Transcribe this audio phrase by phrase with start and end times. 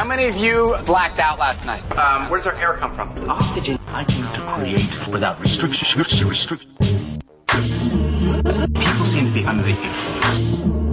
[0.00, 1.82] How many of you blacked out last night?
[1.98, 3.28] Um, where does our air come from?
[3.28, 3.78] Oxygen.
[3.88, 5.98] I came to create without restriction.
[5.98, 6.74] Restriction.
[7.50, 10.89] People seem to be under the influence.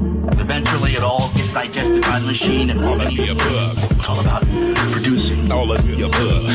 [0.50, 3.92] Eventually, it all gets digested by the machine and all of the above.
[3.92, 4.44] It's all about
[4.94, 5.52] producing.
[5.52, 6.48] All of the above.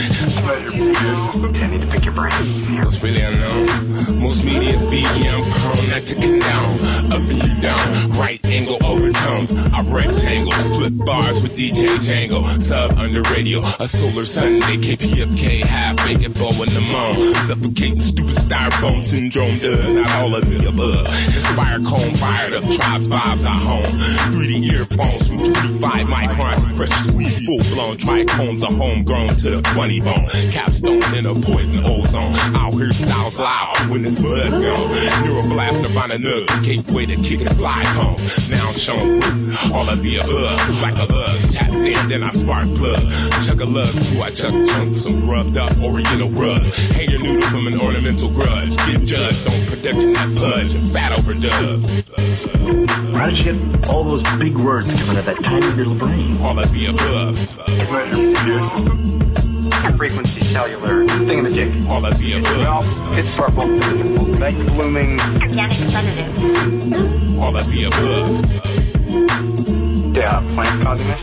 [1.55, 2.33] Tending to pick your brain.
[2.33, 4.19] It's really unknown.
[4.19, 7.13] Most media I'm prone not to condone.
[7.13, 9.53] Up and you down, right angle overtones.
[9.53, 12.63] I rectangles, flip bars with DJ Django.
[12.63, 17.35] Sub under radio, a solar Sunday, KPFK, half bacon bow in the moon.
[17.47, 21.07] Suffocating stupid styrofoam syndrome does not all of the above.
[21.37, 23.82] Inspire comb fired up, tribes vibes at home.
[23.83, 29.63] 3D earphones from 25 microns to fresh squeeze, full blown trichomes are homegrown to the
[29.63, 30.29] 20 bone.
[30.51, 32.35] Capstone in a poison ozone.
[32.35, 34.89] Out here styles loud when this blood's gone.
[35.25, 38.21] Neuroblast Nirvana nugs, gateway to kick and fly home.
[38.51, 39.23] Now I'm shown
[39.73, 40.83] all of the above.
[40.83, 43.03] Like a lug, tapped in, then I spark plug.
[43.45, 46.63] Chuck a lug, who I chuck chunks, some grubbed up oriental rug.
[46.63, 48.77] Hang your noodle from an ornamental grudge.
[48.77, 52.13] Get judged on production that pudge, fat overdub.
[53.15, 56.41] How did you get all those big words coming out of that tiny little brain?
[56.41, 57.39] All of the above.
[59.97, 61.89] Frequency cellular thingamajig.
[61.89, 62.59] All of the above.
[62.59, 63.67] Well, it's purple.
[64.39, 65.21] Night blooming.
[65.21, 67.39] Organic representative.
[67.41, 68.63] All of the above.
[70.17, 71.23] Yeah, plants causing this?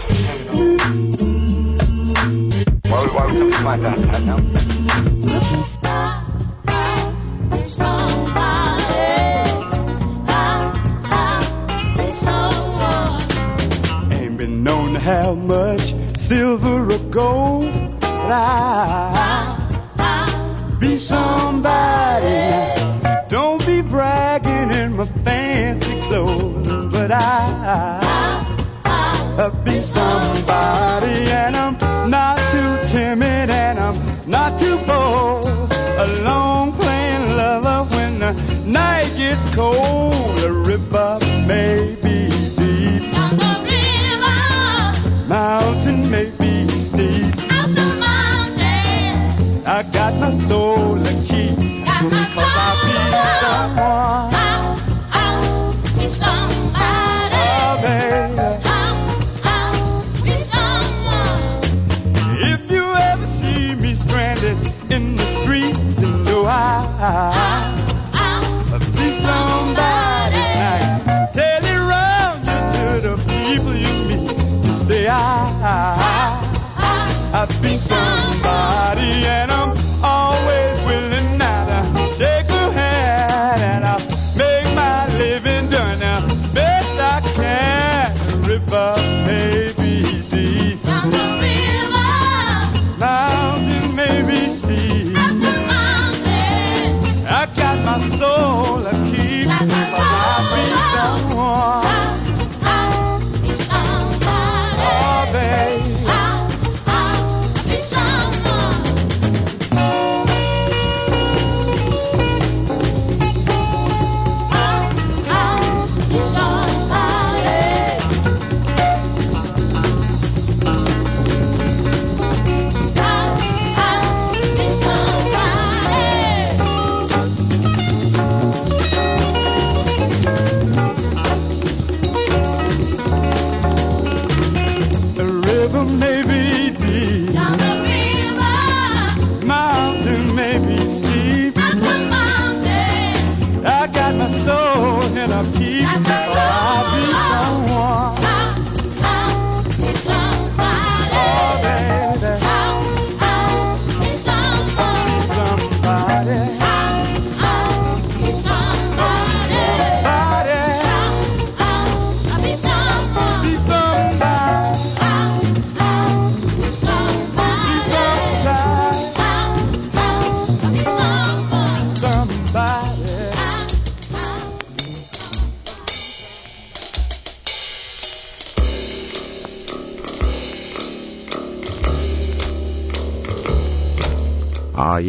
[2.89, 3.97] Why would, why would somebody plant that?
[3.99, 5.78] I don't know.
[15.09, 19.57] Have much silver or gold, but I
[20.79, 22.51] be somebody.
[23.27, 28.43] Don't be bragging in my fancy clothes, but I'll
[29.63, 31.75] be somebody, and I'm
[32.07, 33.97] not too timid, and I'm
[34.29, 35.47] not too bold.
[36.05, 40.39] A long playing lover when the night gets cold.
[40.39, 41.17] A river
[41.47, 41.78] may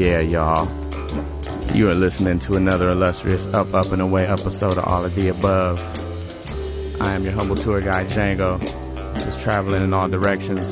[0.00, 0.67] yeah, y'all.
[1.76, 5.29] You are listening to another illustrious Up, Up, and Away episode of All of the
[5.29, 5.79] Above.
[7.02, 8.58] I am your humble tour guide, Django,
[9.12, 10.64] just traveling in all directions.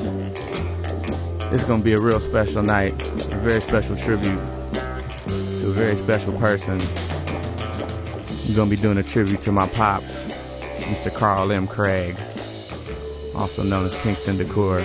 [1.53, 2.95] It's gonna be a real special night,
[3.31, 4.41] a very special tribute
[5.27, 6.81] to a very special person.
[6.81, 10.07] I'm gonna be doing a tribute to my pops,
[10.89, 11.15] Mr.
[11.15, 11.67] Carl M.
[11.67, 12.17] Craig,
[13.35, 14.81] also known as Kingston Decor.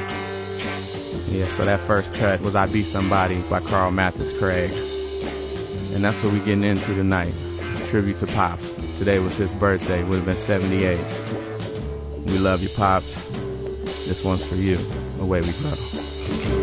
[1.34, 4.70] Yeah, so that first cut was I Be Somebody by Carl Mathis Craig.
[5.96, 7.34] And that's what we're getting into tonight.
[7.88, 8.70] Tribute to Pops.
[9.00, 11.00] Today was his birthday, would have been 78.
[12.26, 13.12] We love you, Pops.
[14.06, 14.78] This one's for you.
[15.20, 16.63] Away we go.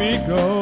[0.00, 0.59] me go.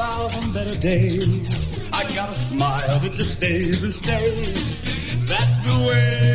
[0.00, 1.78] thousand better days.
[1.92, 5.26] I gotta smile that just stays and stays.
[5.28, 6.29] That's the way.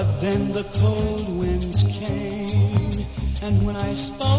[0.00, 3.04] But then the cold winds came,
[3.42, 4.29] and when I spoke.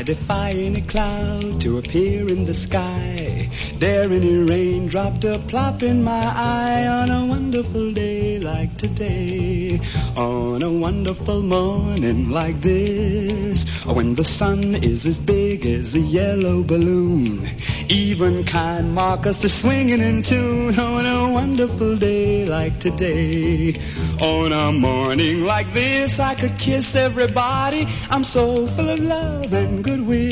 [0.00, 3.50] I defy any cloud to appear in the sky.
[3.78, 6.86] Dare any raindrop to plop in my eye.
[6.88, 9.78] On a wonderful day like today,
[10.16, 16.62] on a wonderful morning like this, when the sun is as big as a yellow
[16.62, 17.46] balloon,
[17.90, 20.78] even kind Marcus is swinging in tune.
[20.78, 23.74] On a wonderful day like today,
[24.20, 27.86] on a morning like this, I could kiss everybody.
[28.08, 30.29] I'm so full of love and goodwill.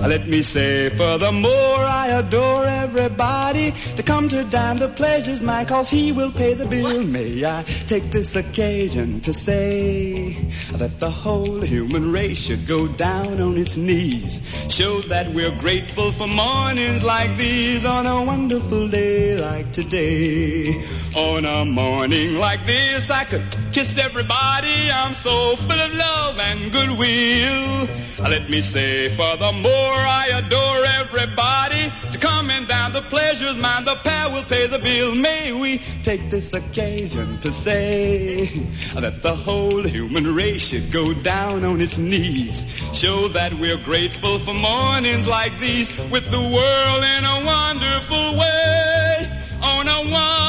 [0.00, 4.78] Let me say, furthermore, I adore everybody to come to dine.
[4.78, 7.04] The pleasure's mine, cause he will pay the bill.
[7.04, 10.32] May I take this occasion to say
[10.72, 14.40] that the whole human race should go down on its knees.
[14.72, 20.82] Show that we're grateful for mornings like these on a wonderful day like today.
[21.14, 24.90] On a morning like this, I could kiss everybody.
[24.92, 27.88] I'm so full of love and goodwill.
[28.22, 32.92] Let me say, furthermore, I adore everybody to come and down.
[32.92, 35.14] The pleasure's mind the pair will pay the bill.
[35.14, 38.46] May we take this occasion to say
[38.94, 42.64] that the whole human race should go down on its knees.
[42.92, 49.30] Show that we're grateful for mornings like these with the world in a wonderful way.
[49.62, 50.39] On a wonderful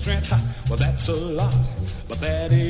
[0.00, 0.32] strength,
[0.70, 1.52] well, that's a lot,
[2.08, 2.69] but that ain't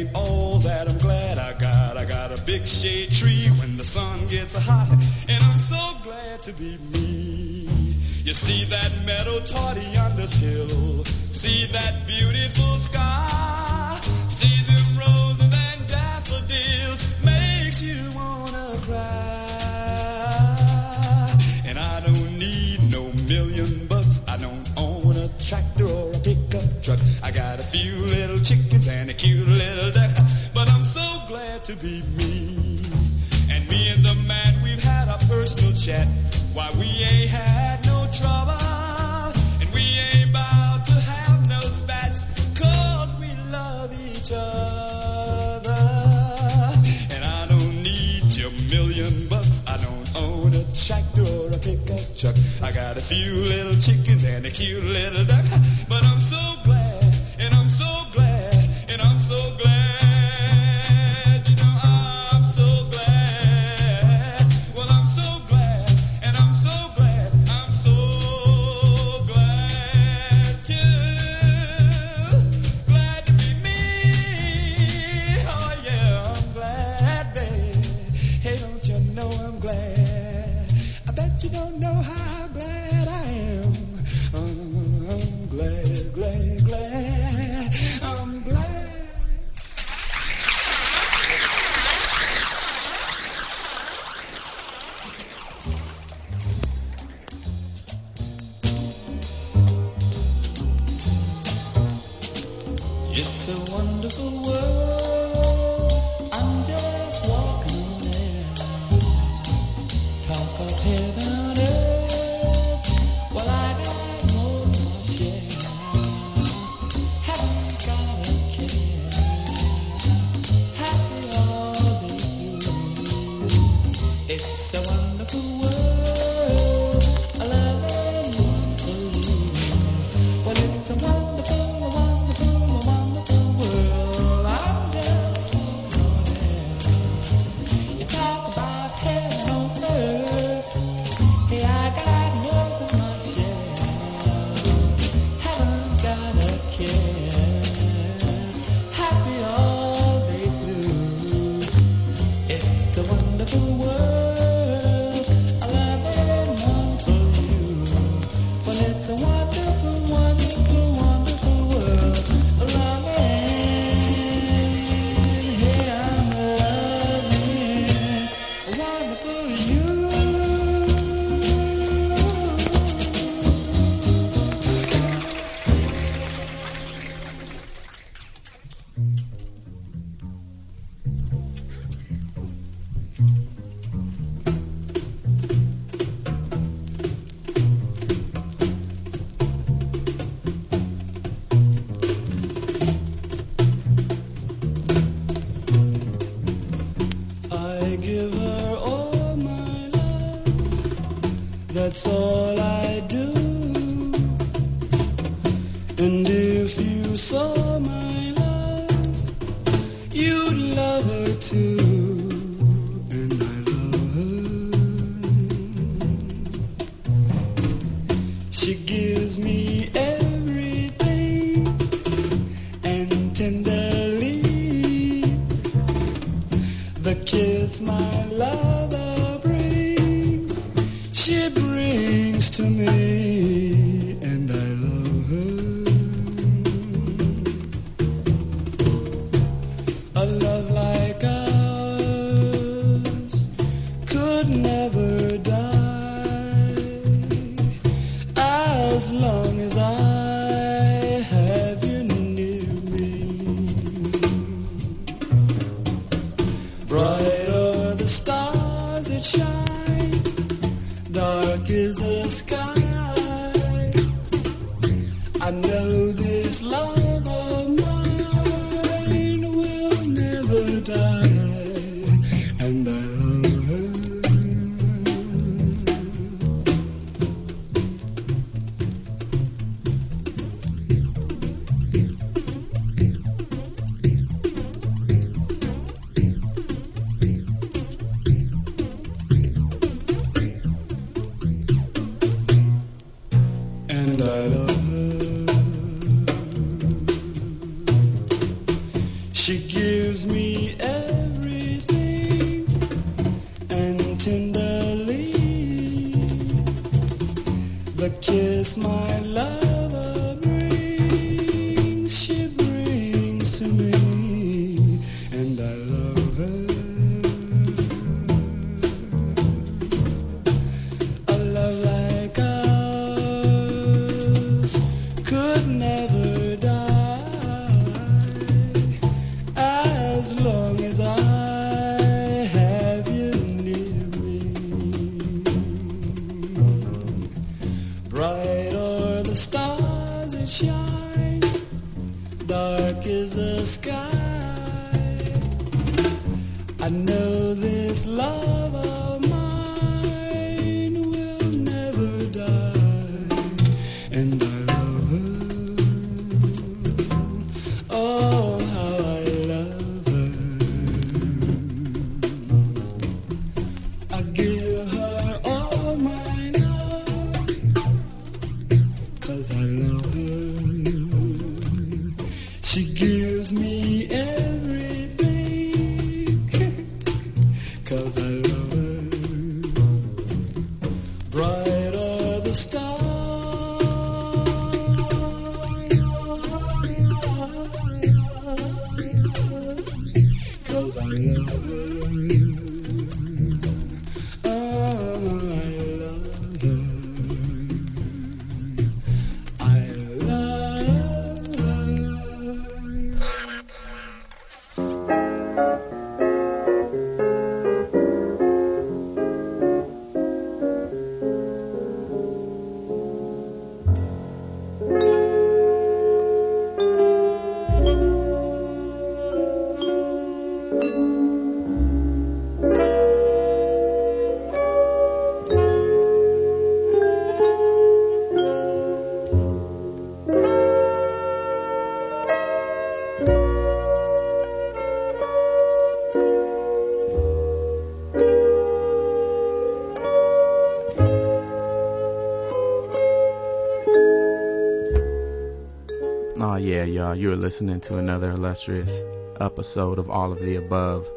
[447.10, 449.02] y'all, you're listening to another illustrious
[449.40, 451.08] episode of All of the Above.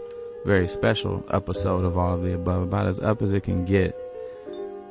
[0.43, 3.95] Very special episode of All of the Above, about as up as it can get.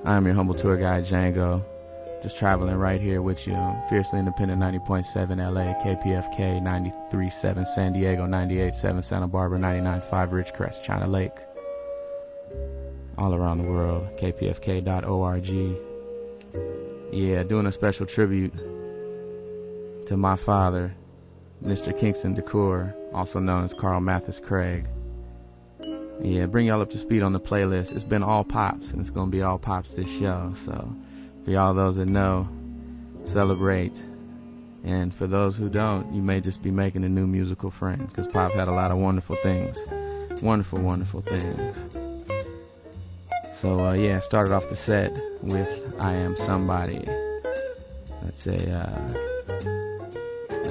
[0.05, 1.65] I'm your humble tour guide, Django.
[2.23, 3.57] Just traveling right here with you.
[3.89, 11.37] Fiercely Independent 90.7 LA, KPFK 93.7 San Diego, 98.7 Santa Barbara, 99.5 Ridgecrest, China Lake.
[13.19, 15.49] All around the world, kpfk.org.
[17.13, 18.55] Yeah, doing a special tribute
[20.13, 20.95] to my father,
[21.65, 21.99] Mr.
[21.99, 24.85] Kingston Decour, also known as Carl Mathis Craig.
[26.21, 27.93] Yeah, bring y'all up to speed on the playlist.
[27.93, 30.53] It's been all pops, and it's gonna be all pops this show.
[30.55, 30.95] So,
[31.45, 32.47] for y'all those that know,
[33.25, 34.03] celebrate.
[34.85, 38.27] And for those who don't, you may just be making a new musical friend, because
[38.27, 39.83] Pop had a lot of wonderful things,
[40.43, 41.77] wonderful, wonderful things.
[43.55, 45.11] So, uh, yeah, started off the set
[45.43, 47.03] with "I Am Somebody."
[48.23, 49.32] That's a uh,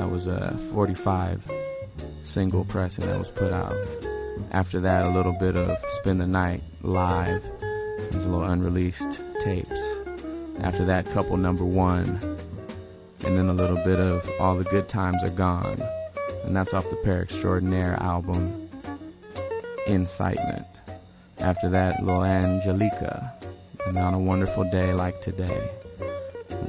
[0.01, 1.43] that was a 45
[2.23, 3.75] single pressing that was put out.
[4.51, 7.43] After that, a little bit of Spend the Night live.
[7.59, 9.79] There's a little unreleased tapes.
[10.59, 12.19] After that, couple number one.
[13.23, 15.79] And then a little bit of All the Good Times Are Gone.
[16.45, 18.71] And that's off the Pair Extraordinaire album,
[19.85, 20.65] Incitement.
[21.37, 23.35] After that, Little Angelica.
[23.85, 25.69] And on a wonderful day like today.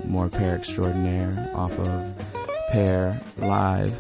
[0.05, 2.12] More Pair Extraordinaire off of
[2.73, 3.95] Pair Live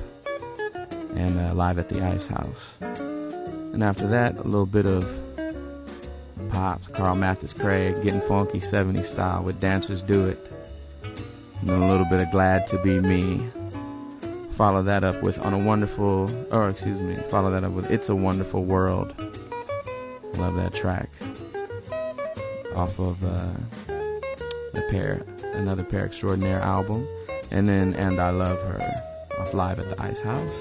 [1.14, 2.75] and uh, Live at the Ice House.
[2.81, 5.07] And after that, a little bit of
[6.49, 10.51] pops, Carl Mathis Craig, getting funky 70s style with Dancers Do It.
[11.61, 13.47] And then a little bit of Glad to Be Me.
[14.53, 18.09] Follow that up with On a Wonderful, or excuse me, follow that up with It's
[18.09, 19.14] a Wonderful World.
[20.39, 21.11] Love that track.
[22.75, 23.53] Off of uh,
[24.73, 27.07] the pair, another pair extraordinaire album.
[27.53, 29.03] And then And I Love Her
[29.39, 30.59] off Live at the Ice House.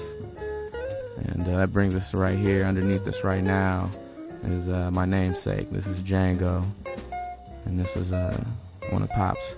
[1.16, 3.88] And uh, that brings us right here, underneath us right now,
[4.44, 5.70] is uh, my namesake.
[5.72, 6.62] This is Django.
[7.64, 8.38] And this is uh,
[8.90, 9.54] one of Pop's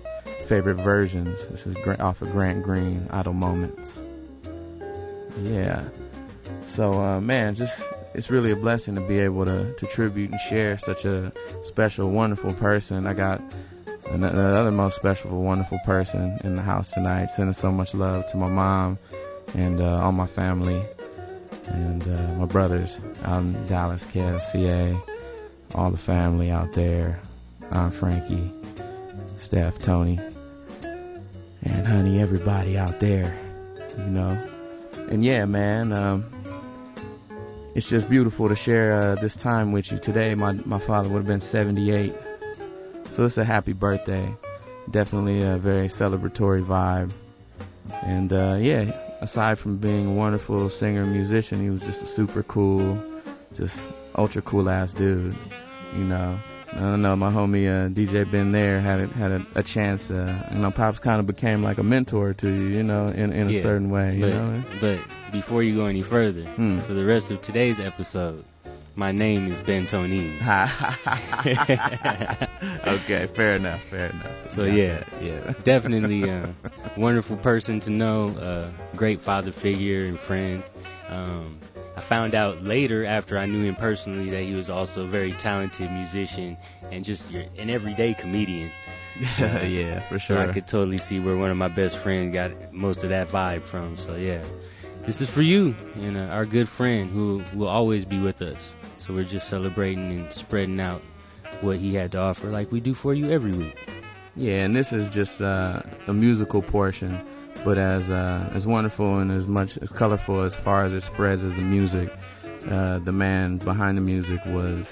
[0.47, 1.45] favorite versions.
[1.47, 3.99] This is off of Grant Green, Idle Moments.
[5.43, 5.82] Yeah.
[6.68, 7.82] So, uh, man, just
[8.14, 11.32] it's really a blessing to be able to, to tribute and share such a
[11.64, 13.09] special, wonderful person.
[13.09, 13.43] I got
[14.11, 18.48] another most special, wonderful person in the house tonight, sending so much love to my
[18.48, 18.98] mom
[19.55, 20.82] and uh, all my family.
[21.66, 25.00] and uh, my brothers out in Dallas, KFCA,
[25.74, 27.20] all the family out there,
[27.70, 28.52] Aunt Frankie,
[29.38, 30.20] Steph, Tony,
[31.62, 33.36] and honey, everybody out there,
[33.96, 34.38] you know.
[35.09, 36.26] And yeah, man, um,
[37.74, 40.34] it's just beautiful to share uh, this time with you today.
[40.34, 42.14] My my father would have been 78,
[43.14, 44.34] so it's a happy birthday.
[44.90, 47.10] Definitely a very celebratory vibe.
[48.02, 48.90] And uh, yeah,
[49.20, 52.98] aside from being a wonderful singer and musician, he was just a super cool,
[53.54, 53.76] just
[54.16, 55.34] ultra cool ass dude.
[55.94, 56.38] You know,
[56.72, 57.14] I don't know.
[57.14, 60.10] My homie uh, DJ Ben there had a, had a, a chance.
[60.10, 62.68] Uh, you know, pops kind of became like a mentor to you.
[62.76, 64.14] You know, in in Yeah, a certain way.
[64.16, 64.62] You but, know.
[64.80, 65.00] but
[65.32, 66.80] before you go any further, Hmm.
[66.80, 68.44] for the rest of today's episode,
[68.97, 70.40] my name is Ben Tonines.
[72.86, 74.30] okay, fair enough, fair enough.
[74.51, 75.05] So, yeah.
[75.20, 76.55] yeah, Definitely a
[76.97, 80.62] wonderful person to know, a great father figure and friend.
[81.09, 81.59] Um,
[81.97, 85.32] I found out later after I knew him personally that he was also a very
[85.32, 86.57] talented musician
[86.90, 88.70] and just your, an everyday comedian.
[89.38, 90.38] yeah, for So sure.
[90.38, 93.62] I could totally see where one of my best friends got most of that vibe
[93.62, 93.97] from.
[93.97, 94.42] So yeah,
[95.07, 98.74] this is for you and uh, our good friend who will always be with us.
[99.05, 101.02] So we're just celebrating and spreading out
[101.61, 103.76] what he had to offer, like we do for you every week.
[104.34, 107.20] Yeah, and this is just uh, a musical portion,
[107.66, 111.44] but as uh, as wonderful and as much as colorful as far as it spreads
[111.44, 112.11] as the music,
[112.70, 114.90] uh, the man behind the music was,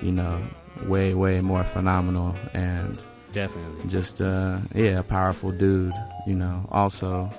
[0.00, 0.40] you know,
[0.86, 2.98] way way more phenomenal and
[3.32, 3.90] Definitely.
[3.90, 5.92] just uh, yeah, a powerful dude.
[6.26, 7.30] You know, also,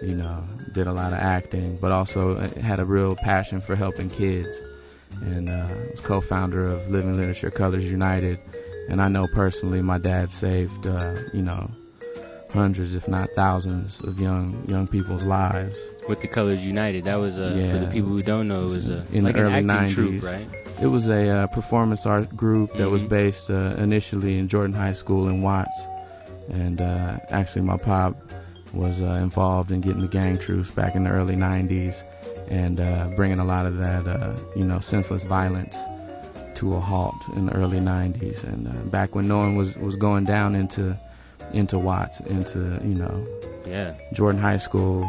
[0.00, 0.44] you know,
[0.74, 4.48] did a lot of acting, but also had a real passion for helping kids,
[5.22, 8.38] and uh, was co-founder of Living Literature Colors United.
[8.88, 11.70] And I know personally, my dad saved, uh, you know,
[12.50, 15.76] hundreds, if not thousands, of young young people's lives.
[16.08, 18.88] With the Colors United, that was uh, for the people who don't know, it was
[18.88, 20.20] a In the early an acting 90s.
[20.20, 20.48] troupe, right?
[20.82, 23.08] It was a uh, performance art group that was Mhm.
[23.10, 25.78] based uh, initially in Jordan High School in Watts,
[26.48, 28.16] and uh, actually my pop
[28.72, 32.02] was uh, involved in getting the gang troops back in the early 90s
[32.50, 35.74] and uh, bringing a lot of that, uh, you know, senseless violence
[36.56, 38.42] to a halt in the early 90s.
[38.44, 40.96] And uh, back when no one was was going down into
[41.52, 43.26] into Watts, into you know
[43.66, 43.94] Yeah.
[44.12, 45.08] Jordan High School,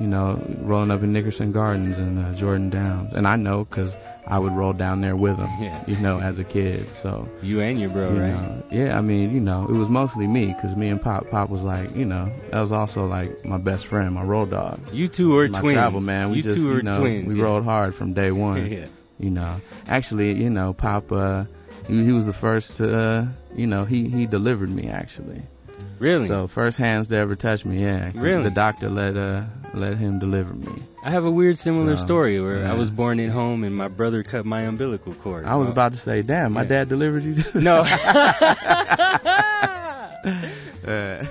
[0.00, 3.12] you know, rolling up in Nickerson Gardens and uh, Jordan Downs.
[3.14, 3.94] And I know 'cause
[4.30, 5.82] I would roll down there with them, Yeah.
[5.86, 6.88] you know, as a kid.
[6.94, 8.30] So, You and your bro, you right?
[8.32, 11.48] know, yeah, I mean, you know, it was mostly me because me and Pop, Pop
[11.48, 14.78] was like, you know, that was also like my best friend, my road dog.
[14.92, 15.74] You two are my twins.
[15.76, 16.30] travel man.
[16.30, 17.32] We you just, two are you know, twins.
[17.32, 17.44] we yeah.
[17.44, 18.70] rolled hard from day one.
[18.70, 18.86] yeah.
[19.18, 21.44] You know, actually, you know, Pop, uh,
[21.88, 23.26] he, he was the first to, uh,
[23.56, 25.42] you know, he he delivered me actually.
[25.98, 26.28] Really?
[26.28, 28.12] So first hands to ever touch me, yeah.
[28.14, 28.44] Really?
[28.44, 29.42] The doctor let uh
[29.74, 30.70] let him deliver me.
[31.08, 33.88] I have a weird similar So, story where I was born at home and my
[33.88, 35.46] brother cut my umbilical cord.
[35.46, 36.68] I was about to say, damn, my Yeah.
[36.68, 37.42] dad delivered you.
[37.54, 37.82] No.
[40.86, 41.24] Uh,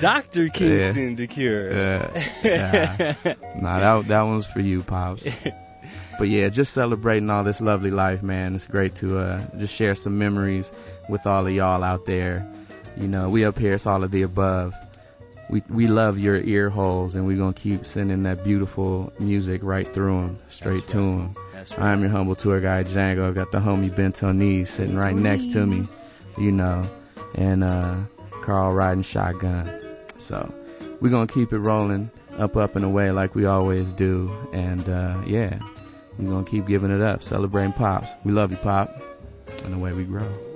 [0.00, 0.48] Dr.
[0.48, 1.72] Kingston DeCure.
[1.72, 5.24] uh, nah, that that one's for you, pops.
[6.18, 8.54] But yeah, just celebrating all this lovely life, man.
[8.54, 10.70] It's great to uh, just share some memories
[11.08, 12.46] with all of y'all out there.
[12.98, 14.74] You know, we up here, it's all of the above.
[15.52, 19.86] We we love your ear holes, and we're gonna keep sending that beautiful music right
[19.86, 21.34] through them, straight That's to them.
[21.52, 21.88] That's right.
[21.88, 23.28] I'm your humble tour guide Django.
[23.28, 25.86] I've got the homie Bento Knees sitting right next to me,
[26.38, 26.88] you know,
[27.34, 27.96] and uh,
[28.40, 29.70] Carl riding shotgun.
[30.16, 30.50] So
[31.02, 35.20] we're gonna keep it rolling up, up and away like we always do, and uh,
[35.26, 35.58] yeah,
[36.16, 38.08] we're gonna keep giving it up, celebrating pops.
[38.24, 38.90] We love you, pop,
[39.64, 40.51] and the way we grow.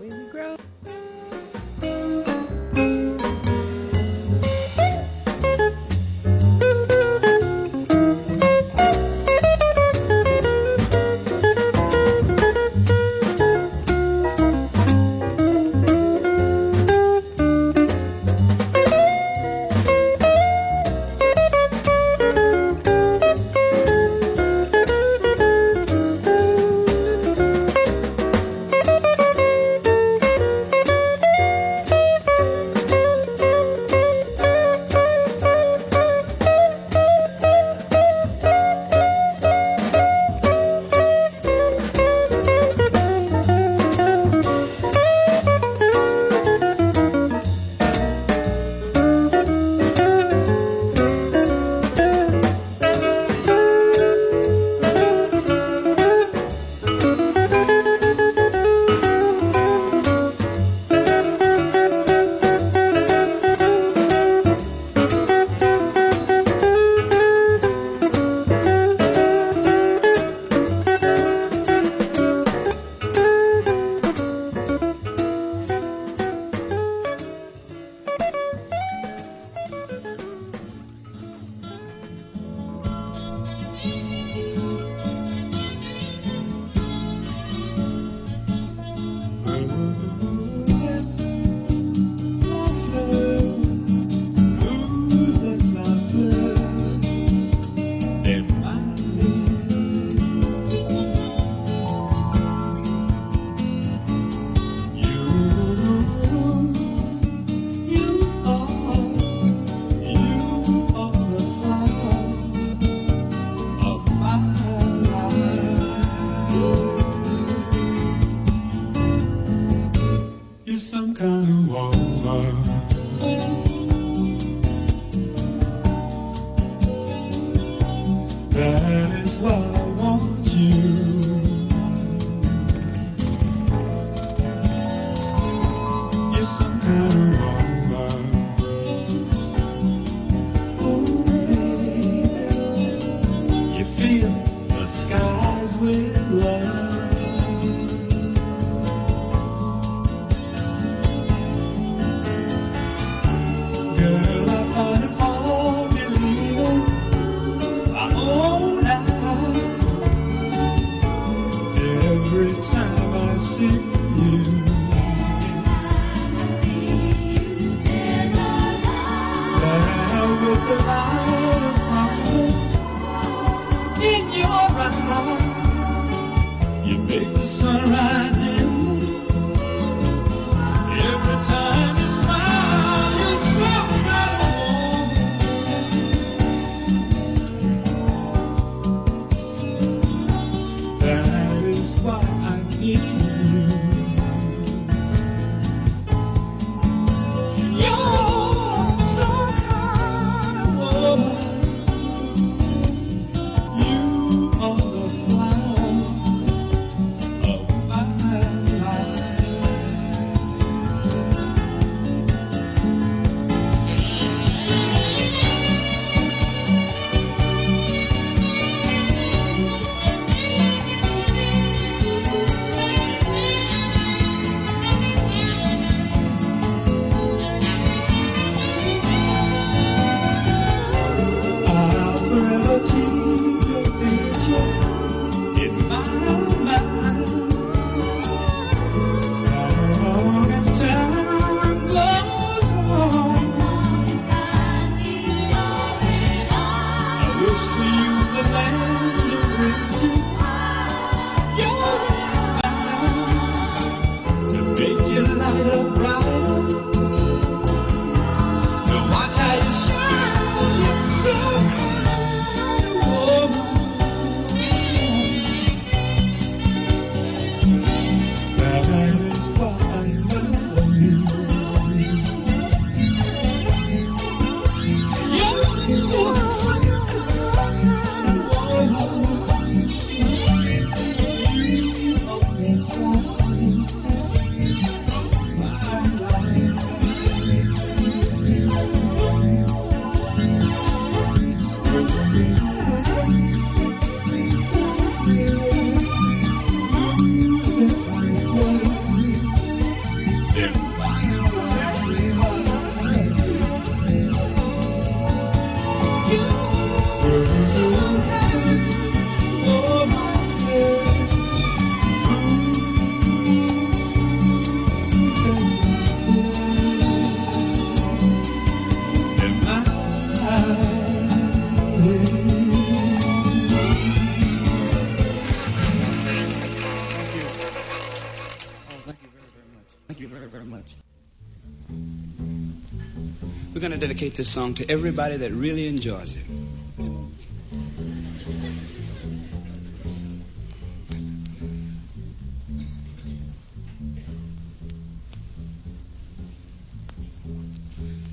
[334.27, 336.43] dedicate this song to everybody that really enjoys it.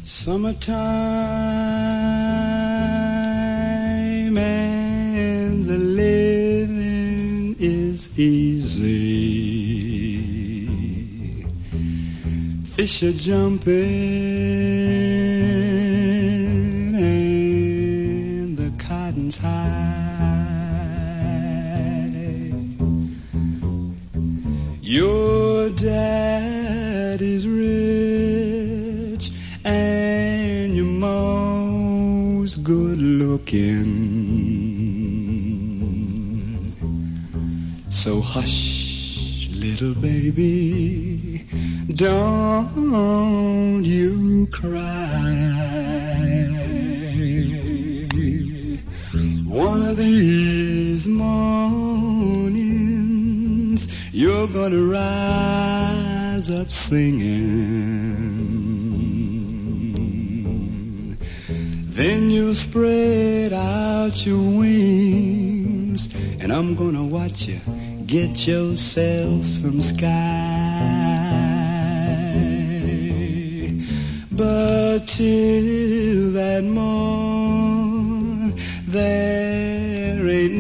[0.04, 0.78] Summertime
[4.38, 9.04] and the living is easy.
[12.66, 14.03] Fish are jumping.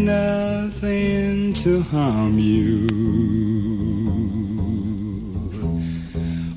[0.05, 2.87] nothing to harm you.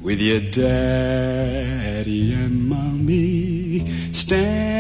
[0.03, 4.76] With your daddy and mommy stand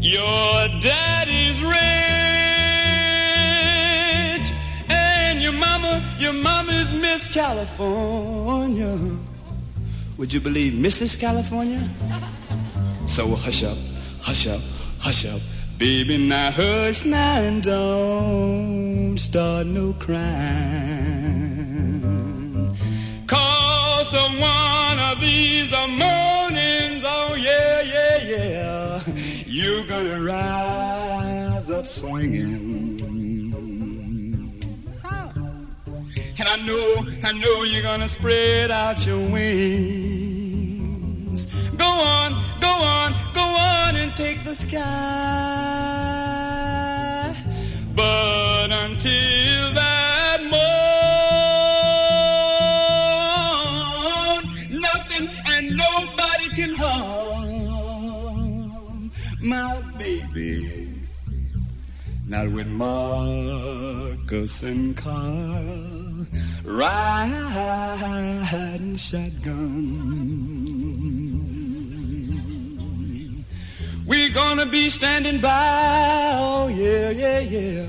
[0.00, 1.74] Your daddy's rich,
[4.88, 8.98] and your mama, your mama's Miss California.
[10.18, 11.18] Would you believe Mrs.
[11.18, 11.88] California?
[13.06, 13.78] So hush up,
[14.20, 14.60] hush up,
[15.00, 15.40] hush up.
[15.76, 20.24] Baby, now hush now and don't start no crying.
[23.26, 29.02] Cause of one of these mornings, oh yeah, yeah, yeah,
[29.46, 33.00] you're gonna rise up swinging.
[36.36, 40.24] And I know, I know you're gonna spread out your wings.
[41.76, 45.93] Go on, go on, go on and take the sky.
[64.44, 66.26] And Carl
[66.64, 67.46] riding
[68.96, 69.86] shotgun.
[74.06, 77.86] We're gonna be standing by, oh yeah, yeah, yeah.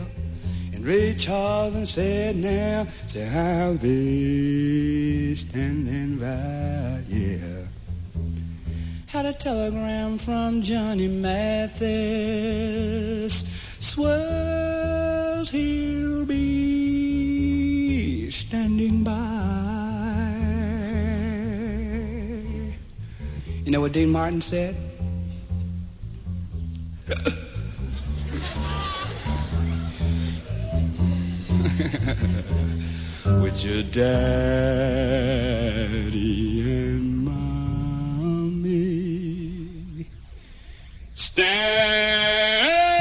[0.71, 7.65] And Ray Charles and said now, say I'll be standing by, yeah.
[9.07, 11.85] Had a telegram from Johnny Mathis.
[13.95, 19.13] Swears he'll be standing by.
[23.63, 24.75] You know what Dean Martin said?
[33.41, 34.29] With your daddy
[36.69, 38.65] and mommy
[41.13, 42.94] standing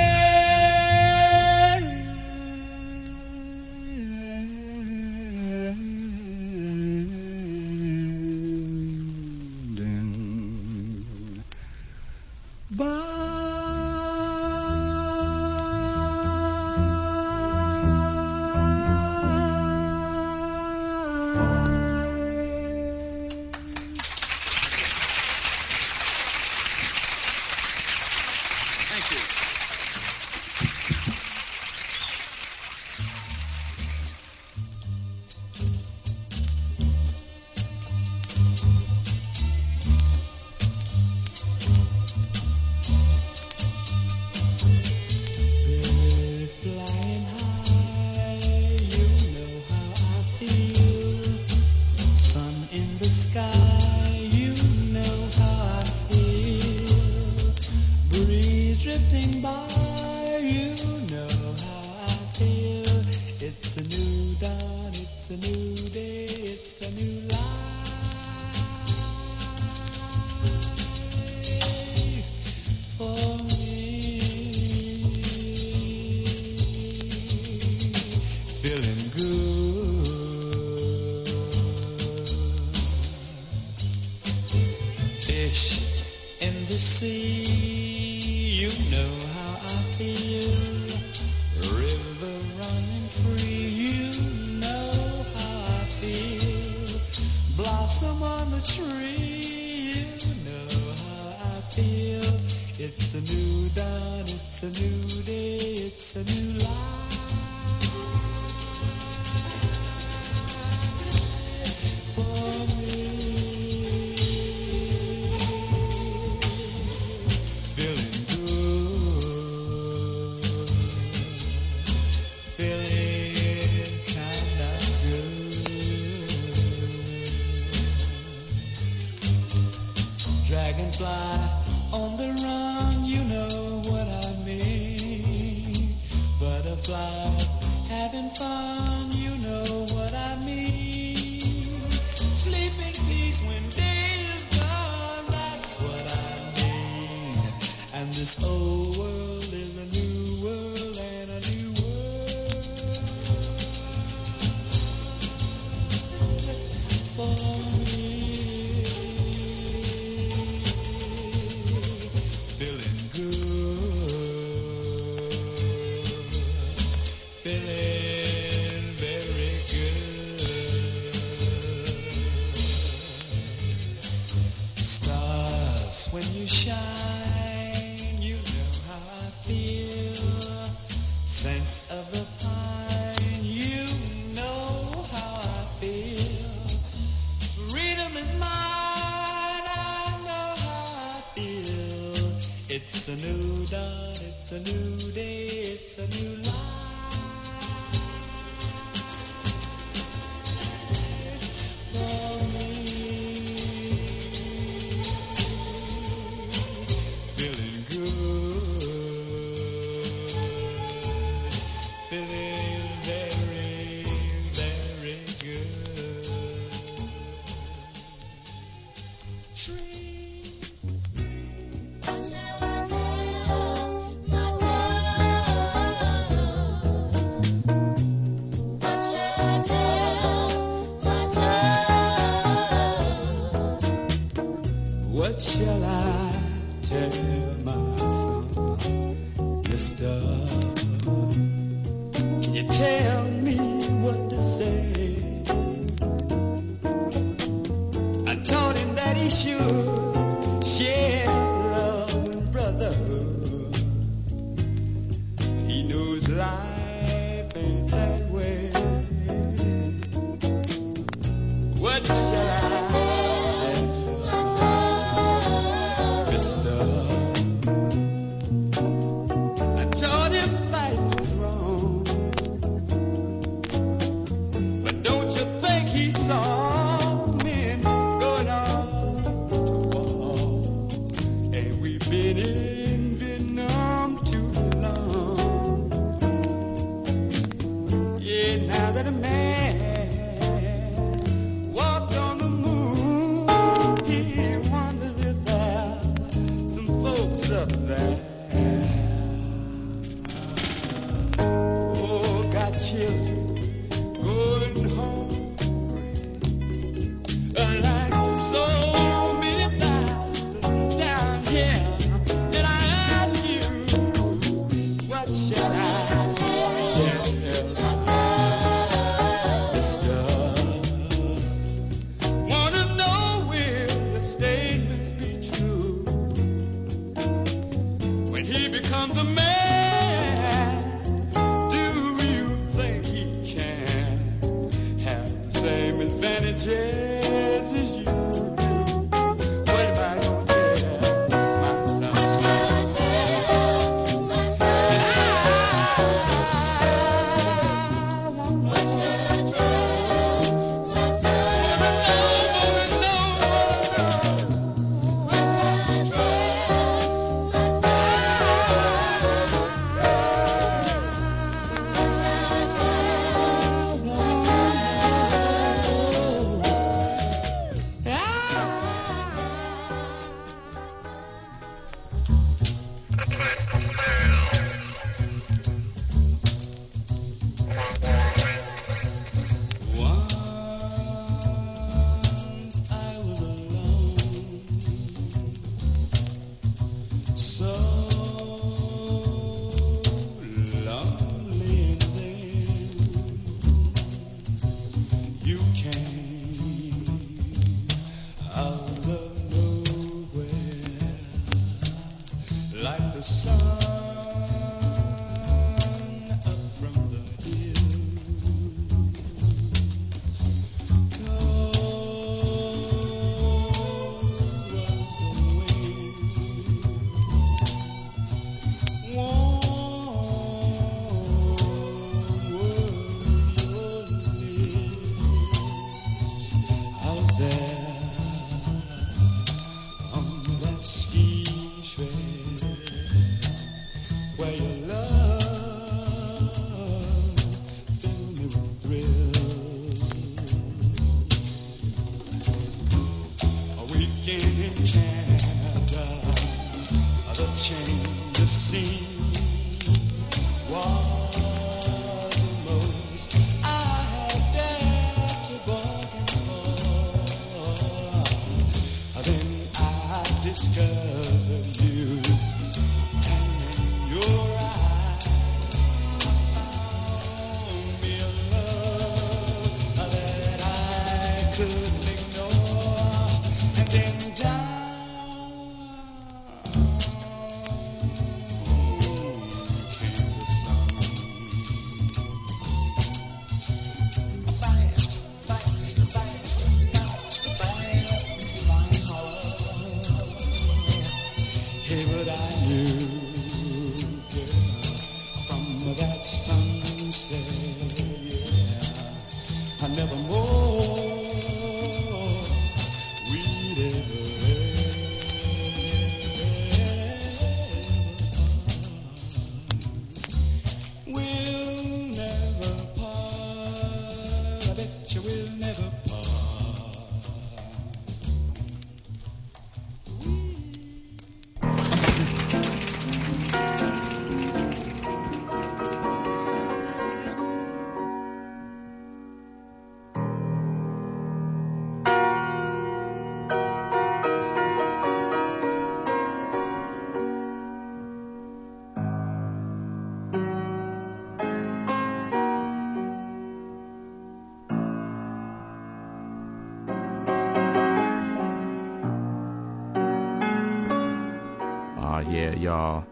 [552.74, 553.04] y'all.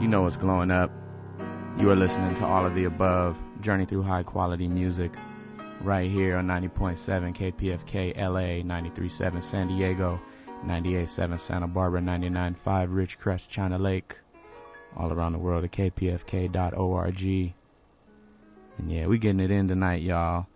[0.00, 0.90] You know it's glowing up.
[1.78, 3.36] You are listening to all of the above.
[3.60, 5.12] Journey through high quality music.
[5.82, 10.18] Right here on 90.7 KPFK LA, 93.7 San Diego,
[10.64, 12.56] 98.7 Santa Barbara, 99.5
[12.88, 14.16] Ridgecrest, China Lake.
[14.96, 17.22] All around the world at kpfk.org.
[18.78, 20.46] And yeah, we getting it in tonight, y'all.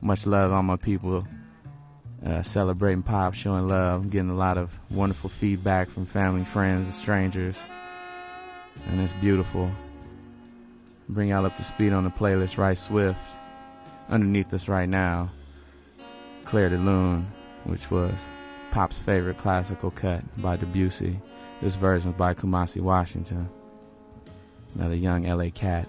[0.00, 1.26] Much love on my people
[2.24, 6.94] uh, celebrating pop, showing love, getting a lot of wonderful feedback from family, friends, and
[6.94, 7.56] strangers.
[8.88, 9.70] And it's beautiful.
[11.08, 13.20] Bring y'all up to speed on the playlist right swift.
[14.08, 15.30] Underneath us right now,
[16.44, 17.30] Clair de Lune,
[17.64, 18.14] which was
[18.70, 21.20] Pop's favorite classical cut by Debussy.
[21.60, 23.48] This version was by Kamasi Washington.
[24.74, 25.88] Another young LA cat,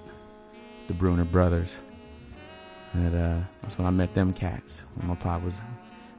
[0.88, 1.76] the Bruner brothers.
[2.94, 5.60] And uh, that's when I met them cats when my pop was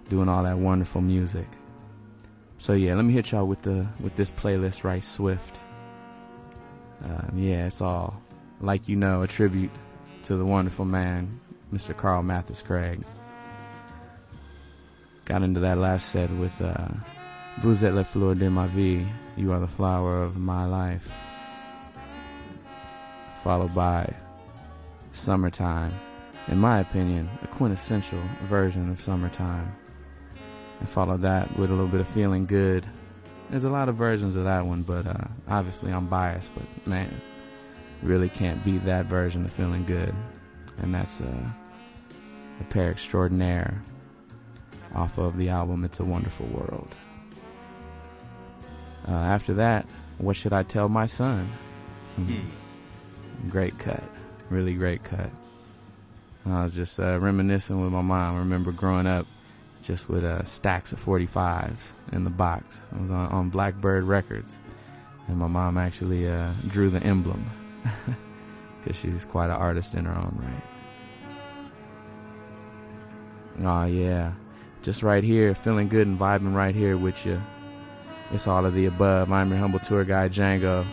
[0.09, 1.49] doing all that wonderful music.
[2.59, 5.61] So yeah, let me hit y'all with the with this playlist right swift.
[7.03, 8.21] Um, yeah, it's all
[8.61, 9.71] like you know a tribute
[10.25, 11.41] to the wonderful man,
[11.73, 11.97] Mr.
[11.97, 13.03] Carl Mathis Craig.
[15.25, 16.89] Got into that last set with uh,
[17.61, 21.09] Vous êtes la fleur de ma vie, You Are the Flower of My Life.
[23.45, 24.13] Followed by
[25.13, 25.95] Summertime,
[26.49, 29.75] in my opinion, a quintessential version of Summertime.
[30.81, 32.87] And followed that with a little bit of Feeling Good.
[33.51, 37.13] There's a lot of versions of that one, but uh, obviously I'm biased, but man,
[38.01, 40.15] really can't beat that version of Feeling Good.
[40.79, 41.51] And that's uh,
[42.61, 43.83] a pair extraordinaire
[44.95, 46.97] off of the album It's a Wonderful World.
[49.09, 49.85] Uh, after that,
[50.19, 51.51] What Should I Tell My Son?
[52.19, 52.45] Mm.
[53.49, 54.05] Great cut.
[54.49, 55.31] Really great cut.
[56.47, 58.37] I was just uh, reminiscing with my mom.
[58.37, 59.27] I remember growing up
[59.83, 61.79] just with uh, stacks of 45s
[62.13, 62.81] in the box.
[62.93, 64.57] I was on, on Blackbird Records.
[65.29, 67.45] And my mom actually uh, drew the emblem
[68.83, 70.63] because she's quite an artist in her own right.
[73.63, 74.33] Oh, yeah.
[74.83, 77.41] Just right here, feeling good and vibing right here with you.
[78.33, 79.31] It's all of the above.
[79.31, 80.87] I'm your humble tour guide, Django.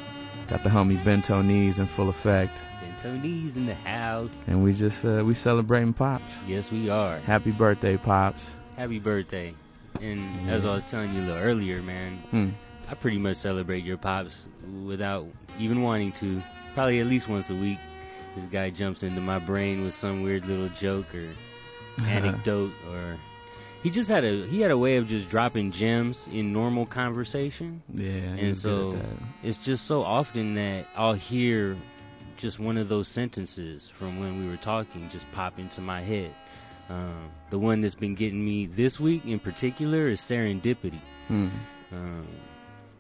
[0.47, 2.57] Got the homie Bento Knees in full effect.
[2.81, 4.45] Bento Knees in the house.
[4.47, 6.23] And we just, uh, we celebrating Pops.
[6.47, 7.19] Yes, we are.
[7.19, 8.45] Happy birthday, Pops.
[8.75, 9.53] Happy birthday.
[10.01, 10.53] And yeah.
[10.53, 12.49] as I was telling you a little earlier, man, hmm.
[12.89, 14.45] I pretty much celebrate your Pops
[14.85, 15.27] without
[15.59, 16.41] even wanting to.
[16.73, 17.79] Probably at least once a week.
[18.35, 21.27] This guy jumps into my brain with some weird little joke or
[22.03, 23.17] anecdote or
[23.83, 27.81] he just had a he had a way of just dropping gems in normal conversation.
[27.93, 28.99] Yeah, and so
[29.43, 31.77] it's just so often that I'll hear
[32.37, 36.31] just one of those sentences from when we were talking just pop into my head.
[36.89, 40.99] Um, the one that's been getting me this week in particular is serendipity.
[41.27, 41.49] Hmm.
[41.91, 42.27] Um,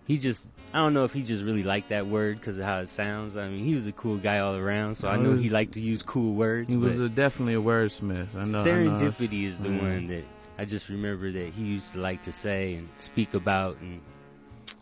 [0.05, 2.79] he just I don't know if he just really liked that word because of how
[2.79, 3.37] it sounds.
[3.37, 5.81] I mean, he was a cool guy all around, so I know he liked to
[5.81, 6.69] use cool words.
[6.69, 8.27] He was a, definitely a wordsmith.
[8.35, 8.63] I know.
[8.63, 9.81] Serendipity I know is the yeah.
[9.81, 10.23] one that
[10.57, 13.77] I just remember that he used to like to say and speak about.
[13.79, 14.01] And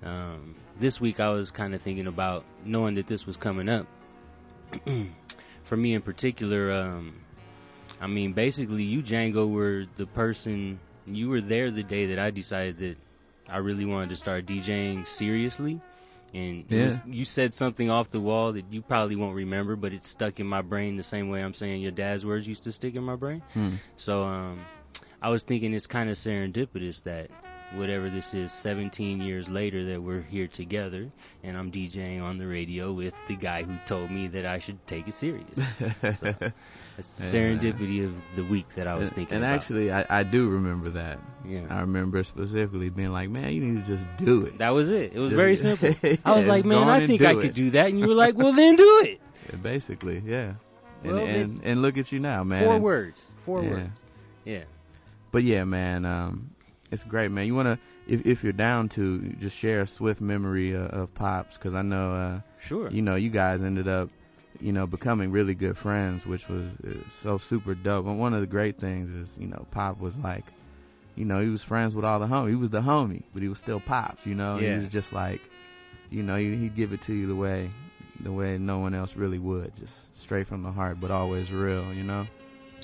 [0.04, 3.88] um, this week I was kind of thinking about knowing that this was coming up.
[5.64, 7.25] For me in particular, um,
[8.00, 10.80] I mean, basically, you Django were the person.
[11.06, 12.98] You were there the day that I decided that
[13.50, 15.80] I really wanted to start DJing seriously.
[16.34, 16.86] And yeah.
[16.86, 20.40] was, you said something off the wall that you probably won't remember, but it's stuck
[20.40, 23.04] in my brain the same way I'm saying your dad's words used to stick in
[23.04, 23.42] my brain.
[23.54, 23.76] Hmm.
[23.96, 24.60] So um,
[25.22, 27.30] I was thinking it's kind of serendipitous that
[27.74, 31.10] whatever this is 17 years later that we're here together
[31.44, 34.86] and I'm DJing on the radio with the guy who told me that I should
[34.86, 35.48] take it serious.
[36.20, 36.36] so
[36.96, 39.44] the serendipity of the week that I was thinking about.
[39.44, 39.56] And about.
[39.62, 41.20] actually, I, I do remember that.
[41.46, 41.62] Yeah.
[41.70, 44.58] I remember specifically being like, man, you need to just do it.
[44.60, 45.14] That was it.
[45.14, 45.90] It was Just- very simple.
[46.02, 47.90] Yeah, I was like, man, I think I it." could do that.
[47.90, 49.22] And you were like, well, then do it.
[49.50, 50.54] Yeah, Basically, yeah.
[51.04, 52.64] And, Well, and, and look at you now, man.
[52.64, 53.32] Four And- words.
[53.46, 53.70] Four Yeah.
[53.70, 53.90] words.
[54.46, 54.64] Yeah.
[55.32, 56.50] But yeah, man, um,
[56.92, 57.46] it's great, man.
[57.46, 57.78] You wanna,
[58.08, 61.82] if if you're down to, just share a swift memory uh, of pops, because I
[61.82, 62.90] know, uh, Sure.
[62.90, 64.10] you know, you guys ended up,
[64.60, 68.06] you know, becoming really good friends, which was uh, so super dope.
[68.06, 70.46] And one of the great things is, you know, Pop was like,
[71.16, 72.50] you know, he was friends with all the homies.
[72.50, 74.26] He was the homie, but he was still Pops.
[74.26, 74.74] You know, Yeah.
[74.74, 75.42] he was just like,
[76.10, 77.70] you know, he, he'd give it to you the way,
[78.20, 81.94] the way no one else really would, just straight from the heart, but always real.
[81.94, 82.28] You know.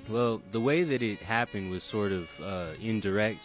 [0.10, 3.40] Well, the way that it happened was sort of uh, indirect.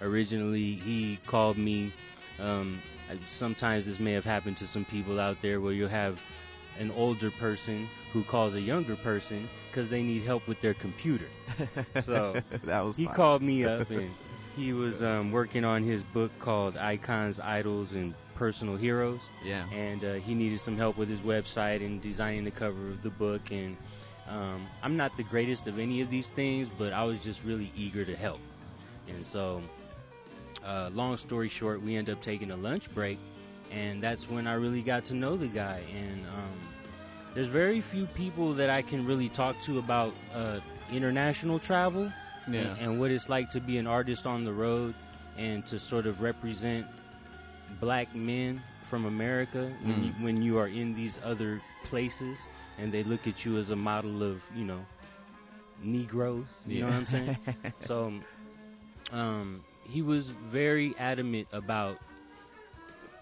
[0.00, 1.92] Originally, he called me.
[2.40, 2.80] Um,
[3.26, 6.18] sometimes this may have happened to some people out there where you'll have
[6.78, 11.28] an older person who calls a younger person because they need help with their computer.
[12.00, 13.16] So that was he Pops.
[13.16, 14.14] called me up and
[14.54, 19.30] he was um, working on his book called Icons, Idols, and personal heroes.
[19.42, 19.66] Yeah.
[19.70, 23.10] And uh, he needed some help with his website and designing the cover of the
[23.10, 23.50] book.
[23.50, 23.76] And
[24.28, 27.72] um, I'm not the greatest of any of these things, but I was just really
[27.76, 28.40] eager to help.
[29.08, 29.62] And so,
[30.64, 33.18] uh, long story short, we end up taking a lunch break,
[33.70, 35.82] and that's when I really got to know the guy.
[35.94, 36.74] And um,
[37.34, 40.60] there's very few people that I can really talk to about uh,
[40.90, 42.12] international travel
[42.46, 42.76] Yeah.
[42.76, 44.94] and, and what it's like to be an artist on the road
[45.36, 46.86] and to sort of represent
[47.80, 50.02] black men from America when, Mm.
[50.02, 52.48] you, when you are in these other places
[52.78, 54.86] and they look at you as a model of you know
[55.80, 56.62] Negroes.
[56.66, 57.38] You know what I'm saying?
[57.80, 58.12] so
[59.10, 62.00] um, he was very adamant about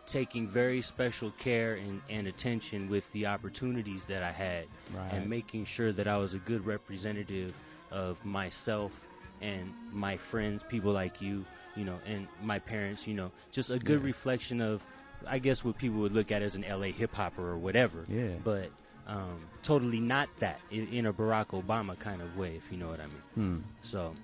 [0.06, 5.12] taking very special care and, and attention with the opportunities that I had Right.
[5.12, 7.54] and making sure that I was a good representative
[7.90, 8.92] of myself
[9.40, 11.44] and my friends, people like you,
[11.74, 14.06] you know, and my parents, you know, just a good Yeah.
[14.06, 14.82] reflection of,
[15.26, 18.04] I guess, what people would look at as an LA hip hopper or whatever.
[18.08, 18.36] Yeah.
[18.42, 18.70] But
[19.08, 22.88] um, totally not that in, in a Barack Obama kind of way, if you know
[22.88, 23.22] what I mean.
[23.34, 23.58] Hmm.
[23.82, 24.14] So,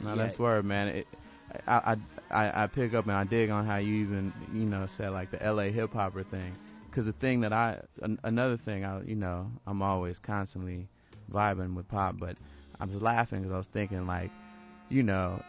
[0.00, 0.14] No, Yeah.
[0.16, 0.88] that's word, man.
[0.88, 1.08] It,
[1.66, 1.96] I,
[2.30, 5.30] I I pick up and I dig on how you even you know said like
[5.30, 5.70] the L.A.
[5.70, 6.54] hip hopper thing,
[6.90, 10.86] because the thing that I an, another thing I you know I'm always constantly
[11.32, 12.36] vibing with pop, but
[12.80, 14.30] I was laughing because I was thinking like,
[14.88, 15.42] you know,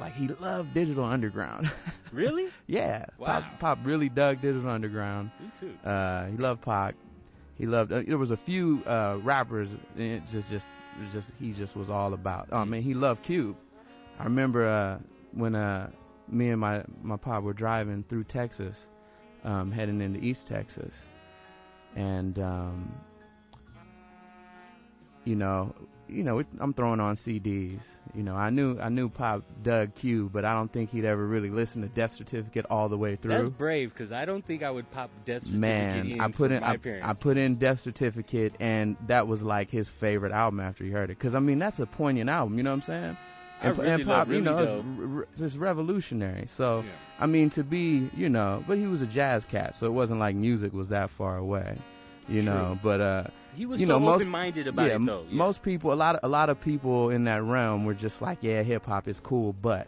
[0.00, 1.70] like he loved Digital Underground.
[2.12, 2.48] really?
[2.66, 3.40] yeah, Wow.
[3.40, 5.30] pop, pop really dug Digital Underground.
[5.40, 5.76] Me too.
[5.88, 6.94] Uh, he loved Pac.
[7.58, 7.92] He loved.
[7.92, 9.70] Uh, there was a few uh, rappers.
[9.96, 10.66] And it just, just,
[11.12, 12.48] just he just was all about.
[12.52, 13.56] Oh man, he loved Cube.
[14.18, 14.98] I remember uh,
[15.36, 15.90] when uh,
[16.28, 18.76] me and my my pop were driving through Texas,
[19.44, 20.92] um, heading into East Texas,
[21.94, 22.92] and um,
[25.24, 25.74] you know,
[26.08, 27.80] you know, it, I'm throwing on CDs.
[28.14, 31.26] You know, I knew I knew Pop dug Cube, but I don't think he'd ever
[31.26, 33.32] really listen to Death Certificate all the way through.
[33.32, 36.52] That's brave because I don't think I would pop death certificate Man, in I put
[36.52, 37.10] in my I.
[37.10, 41.10] I put in Death Certificate, and that was like his favorite album after he heard
[41.10, 41.18] it.
[41.18, 42.56] Because I mean, that's a poignant album.
[42.56, 43.16] You know what I'm saying?
[43.62, 45.28] And, really and pop, you know, Dope.
[45.32, 46.46] it's, it's revolutionary.
[46.48, 46.90] So Yeah.
[47.20, 50.20] I mean, to be, you know, but he was a jazz cat, so it wasn't
[50.20, 51.78] like music was that far away.
[52.28, 52.52] You True.
[52.52, 55.24] know, but uh, He was you so know, most- open-minded about yeah, it, though.
[55.28, 55.36] Yeah.
[55.36, 58.38] Most people, a lot of a lot of people in that realm were just like,
[58.42, 59.86] yeah, hip hop is cool, but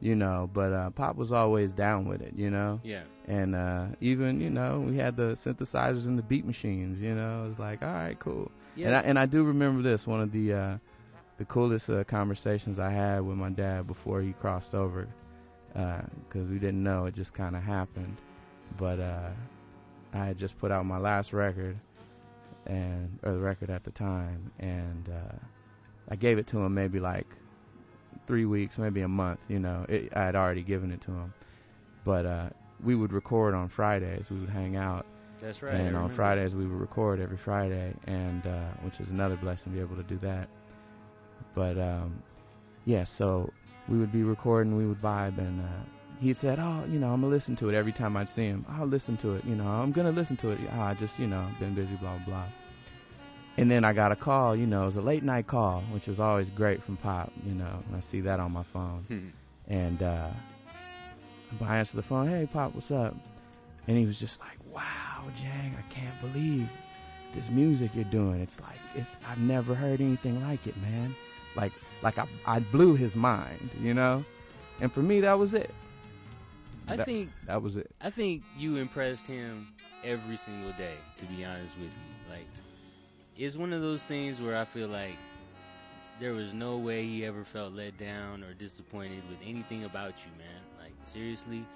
[0.00, 2.34] you know, but uh, pop was always down with it.
[2.36, 2.80] You know.
[2.84, 3.02] Yeah.
[3.26, 7.00] And uh, even you know we had the synthesizers and the beat machines.
[7.02, 8.50] You know, it was like all right, cool.
[8.76, 8.86] Yeah.
[8.88, 10.78] And I and I do remember this one of the uh,
[11.38, 15.06] the coolest uh, conversations I had with my dad before he crossed over,
[15.72, 18.16] because we didn't know it just kind of happened.
[18.76, 19.30] But uh,
[20.12, 21.78] I had just put out my last record,
[22.66, 25.36] and or the record at the time, and uh,
[26.08, 27.26] I gave it to him maybe like
[28.26, 29.38] three weeks, maybe a month.
[29.48, 31.32] You know, it, I had already given it to him,
[32.04, 32.48] but uh,
[32.82, 34.26] we would record on Fridays.
[34.28, 35.06] We would hang out,
[35.40, 35.74] That's right.
[35.74, 36.08] And on.
[36.10, 39.96] Fridays we would record every Friday, and uh, which is another blessing to be able
[39.96, 40.48] to do that.
[41.58, 42.22] But um,
[42.84, 43.52] yeah, so
[43.88, 45.82] we would be recording, we would vibe, and uh,
[46.20, 48.64] he said, "Oh, you know, I'm gonna listen to it every time I'd see him.
[48.68, 49.44] I'll listen to it.
[49.44, 50.60] You know, I'm gonna listen to it.
[50.70, 52.44] Ah, I just, you know, been busy, blah blah blah."
[53.56, 54.54] And then I got a call.
[54.54, 57.32] You know, it was a late night call, which is always great from Pop.
[57.44, 59.28] You know, I see that on my phone, Hmm.
[59.66, 60.30] and uh,
[61.60, 62.28] I answered the phone.
[62.28, 63.16] Hey, Pop, what's up?
[63.88, 66.68] And he was just like, "Wow, Jang, I can't believe
[67.34, 68.40] this music you're doing.
[68.40, 71.16] It's like it's I've never heard anything like it, man.
[71.58, 74.26] Like like I I blew his mind, you know.
[74.80, 75.74] And for me, that was it.
[76.88, 77.90] I That- think that was it.
[78.00, 79.68] I think you impressed him
[80.04, 81.06] every single day.
[81.16, 82.50] To be honest with you, like
[83.36, 85.20] it's one of those things where I feel like
[86.18, 90.32] there was no way he ever felt let down or disappointed with anything about you,
[90.32, 90.66] man.
[90.78, 91.68] Like seriously,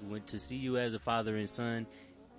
[0.00, 1.86] when to see you as a father and son,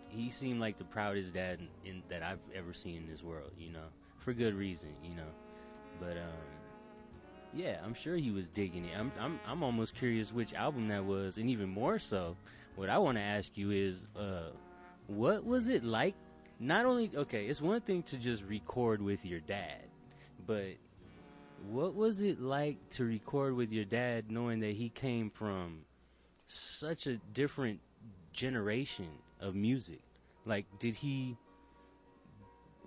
[0.08, 3.52] he seemed like the proudest dad in, in, that I've ever seen in this world.
[3.58, 3.88] You know,
[4.20, 4.98] for good reason.
[5.04, 5.32] You know,
[6.00, 6.55] but um,
[7.56, 8.98] yeah, I'm sure he was digging it.
[8.98, 12.36] I'm I'm I'm almost curious which album that was, and even more so,
[12.76, 14.50] what I want to ask you is, uh,
[15.08, 16.16] what was it like?
[16.60, 19.84] Not only okay, it's one thing to just record with your dad,
[20.46, 20.76] but
[21.70, 25.80] what was it like to record with your dad, knowing that he came from
[26.48, 27.80] such a different
[28.34, 30.02] generation of music?
[30.46, 31.38] Like, did he?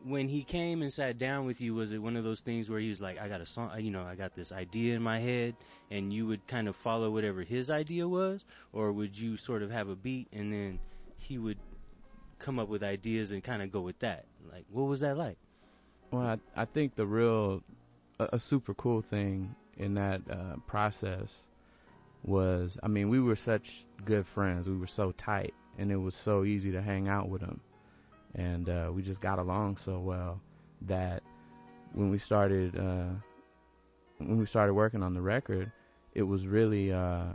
[0.05, 2.81] When he came and sat down with you, was it one of those things where
[2.81, 5.19] he was like, I got a song, you know, I got this idea in my
[5.19, 5.57] head,
[5.91, 8.45] and you would kind of follow whatever his idea was?
[8.73, 10.79] Or would you sort of have a beat and then
[11.17, 11.59] he would
[12.39, 14.25] come up with ideas and kind of go with that?
[14.51, 15.39] Like, what was that like?
[16.11, 17.63] Well, I, I think the real,
[18.19, 21.33] a, a super cool thing in that uh, process
[22.25, 24.69] was, I mean, we were such good friends.
[24.69, 27.61] We were so tight, and it was so easy to hang out with him,
[28.35, 30.41] and uh, we just got along so well
[30.83, 31.23] that
[31.95, 33.15] when we started uh,
[34.19, 35.71] when we started working on the record,
[36.15, 37.33] it was really uh,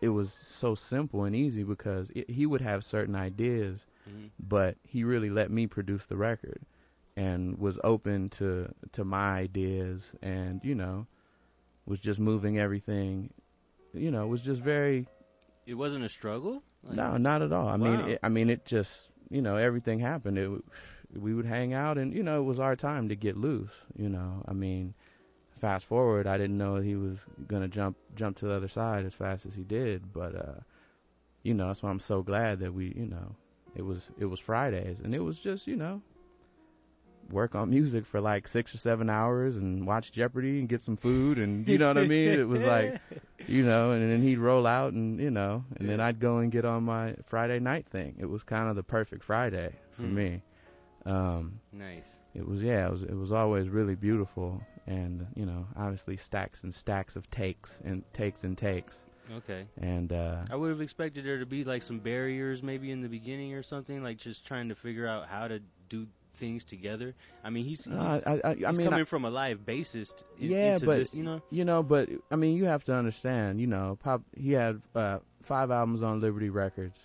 [0.00, 4.30] it was so simple and easy because it, he would have certain ideas, Mhm.
[4.38, 6.60] but he really let me produce the record
[7.16, 11.06] and was open to to my ideas and you know
[11.86, 13.30] was just moving everything
[13.92, 15.06] you know was just very
[15.66, 16.62] It wasn't a struggle.
[16.82, 19.98] Like, no not at all i mean it, i mean it just you know everything
[19.98, 20.38] happened.
[20.38, 20.50] It
[21.14, 24.08] we would hang out and you know it was our time to get loose you
[24.08, 24.44] know.
[24.46, 24.94] I mean
[25.60, 27.18] fast forward i didn't know he was
[27.48, 30.58] to jump jump to the other side as fast as he did but uh
[31.44, 33.36] you know that's why i'm so glad that we you know
[33.74, 34.98] it was it was fridays.
[35.02, 36.02] And it was just you know
[37.30, 40.96] work on music for like six or seven hours and watch jeopardy and get some
[40.96, 43.00] food and you know what i mean it was like
[43.46, 46.52] you know and then he'd roll out and you know and then i'd go and
[46.52, 50.14] get on my friday night thing it was kind of the perfect friday for Hmm.
[50.14, 50.42] me
[51.06, 52.20] um Nice.
[52.34, 56.62] it was yeah it was it was always really beautiful and you know obviously stacks
[56.64, 58.98] and stacks of takes and takes and takes
[59.36, 59.66] Okay.
[59.80, 63.08] and uh I would have expected there to be like some barriers maybe in the
[63.08, 66.08] beginning or something, like just trying to figure out how to do
[66.42, 67.14] things together.
[67.44, 70.24] I mean, he's, he's, I, I, I, I he's mean coming from a live bassist
[70.40, 71.40] in, Yeah, into but- this, you know.
[71.50, 75.18] you know but i mean you have to understand you know pop he had uh
[75.52, 76.98] five albums on liberty records.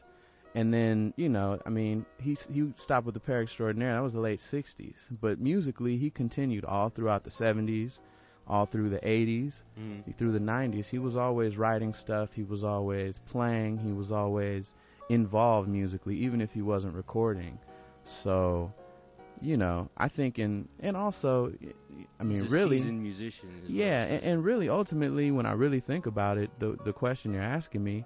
[0.56, 3.94] And then you know i mean he he stopped with the pair extraordinaire.
[3.96, 4.96] That was the late 60s
[5.26, 8.00] but musically he continued all throughout the 70s
[8.48, 10.18] all through the 80s Mm.
[10.18, 12.28] through the 90s he was always writing stuff.
[12.40, 13.78] He was always playing.
[13.88, 14.74] He was always
[15.10, 17.56] involved musically even if he wasn't recording.
[18.06, 18.72] So
[19.42, 21.54] you know i think and and also
[22.20, 23.50] i mean he's a really seasoned musician.
[23.68, 27.44] yeah, and, and really, ultimately, when I really think about it, the the question you're
[27.44, 28.06] asking me,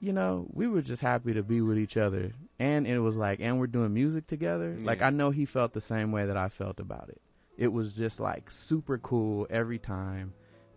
[0.00, 3.40] you know, we were just happy to be with each other, and it was like,
[3.40, 4.76] and we're doing music together.
[4.80, 7.20] Like I know he felt the same way that I felt about it.
[7.56, 10.32] It was just like super cool every time,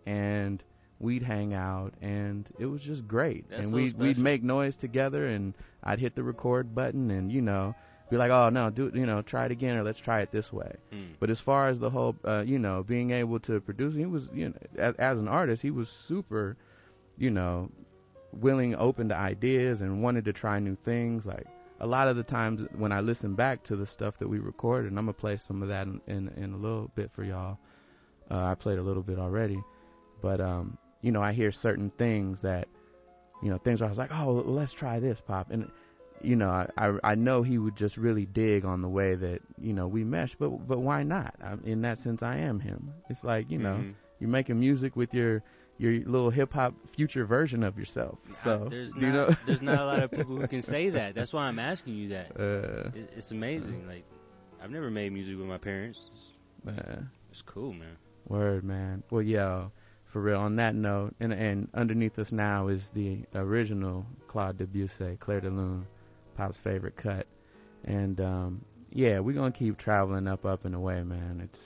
[0.06, 0.62] and
[0.98, 3.48] we'd hang out, and it was just great.
[3.48, 7.30] That's and so we'd we'd make noise together, and I'd hit the record button, and
[7.30, 7.74] you know,
[8.12, 10.52] be like, oh no, do you know, try it again, or let's try it this
[10.52, 10.70] way.
[10.92, 11.14] Mm.
[11.18, 14.28] But as far as the whole, uh, you know, being able to produce, he was,
[14.34, 16.56] you know, as, as an artist, he was super,
[17.16, 17.70] you know,
[18.32, 21.24] willing, open to ideas, and wanted to try new things.
[21.24, 21.46] Like
[21.80, 24.90] a lot of the times when I listen back to the stuff that we recorded,
[24.90, 27.58] and I'm gonna play some of that in in, in a little bit for y'all.
[28.30, 29.62] Uh, I played a little bit already,
[30.20, 32.68] but um, you know, I hear certain things that,
[33.42, 35.70] you know, things where I was like, oh, let's try this, pop, and
[36.24, 39.40] you know, I, I I know he would just really dig on the way that
[39.60, 41.34] you know we mesh, but but why not?
[41.42, 42.92] I, in that sense, I am him.
[43.10, 43.94] It's like you know, Mhm.
[44.20, 45.42] you're making music with your
[45.78, 48.18] your little hip hop future version of yourself.
[48.42, 50.90] So I- there's do not know, there's not a lot of people who can say
[50.90, 51.14] that.
[51.14, 52.30] That's why I'm asking you that.
[52.38, 53.86] uh, It, it's amazing.
[53.88, 54.04] Like
[54.62, 56.08] I've never made music with my parents.
[56.12, 56.30] It's,
[56.64, 57.96] man, it's cool, man.
[58.28, 59.02] word, man.
[59.10, 59.68] Well, yeah,
[60.04, 60.38] for real.
[60.38, 65.50] On that note, and and underneath us now is the original Claude Debussy, Clair de
[65.50, 65.86] Lune,
[66.34, 67.26] Pop's favorite cut,
[67.84, 71.40] and um, yeah, we're gonna keep traveling up, up and away, man.
[71.42, 71.60] It's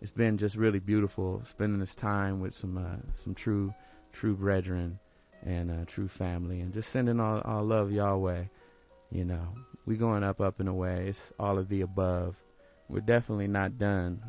[0.00, 3.74] it's been just really beautiful spending this time with some uh, some true
[4.12, 4.98] true brethren
[5.42, 8.50] and uh, true family, and just sending all all love y'all way.
[9.10, 9.48] You know,
[9.86, 11.08] we going up, up and away.
[11.08, 12.36] It's all of the above.
[12.88, 14.22] We're definitely not done.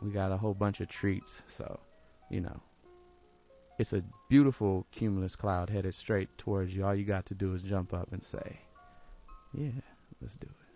[0.00, 1.80] We got a whole bunch of treats, so
[2.30, 2.60] you know.
[3.78, 6.84] It's a beautiful cumulus cloud headed straight towards you.
[6.84, 8.58] All you got to do is jump up and say,
[9.54, 9.70] "Yeah,
[10.20, 10.67] let's do it."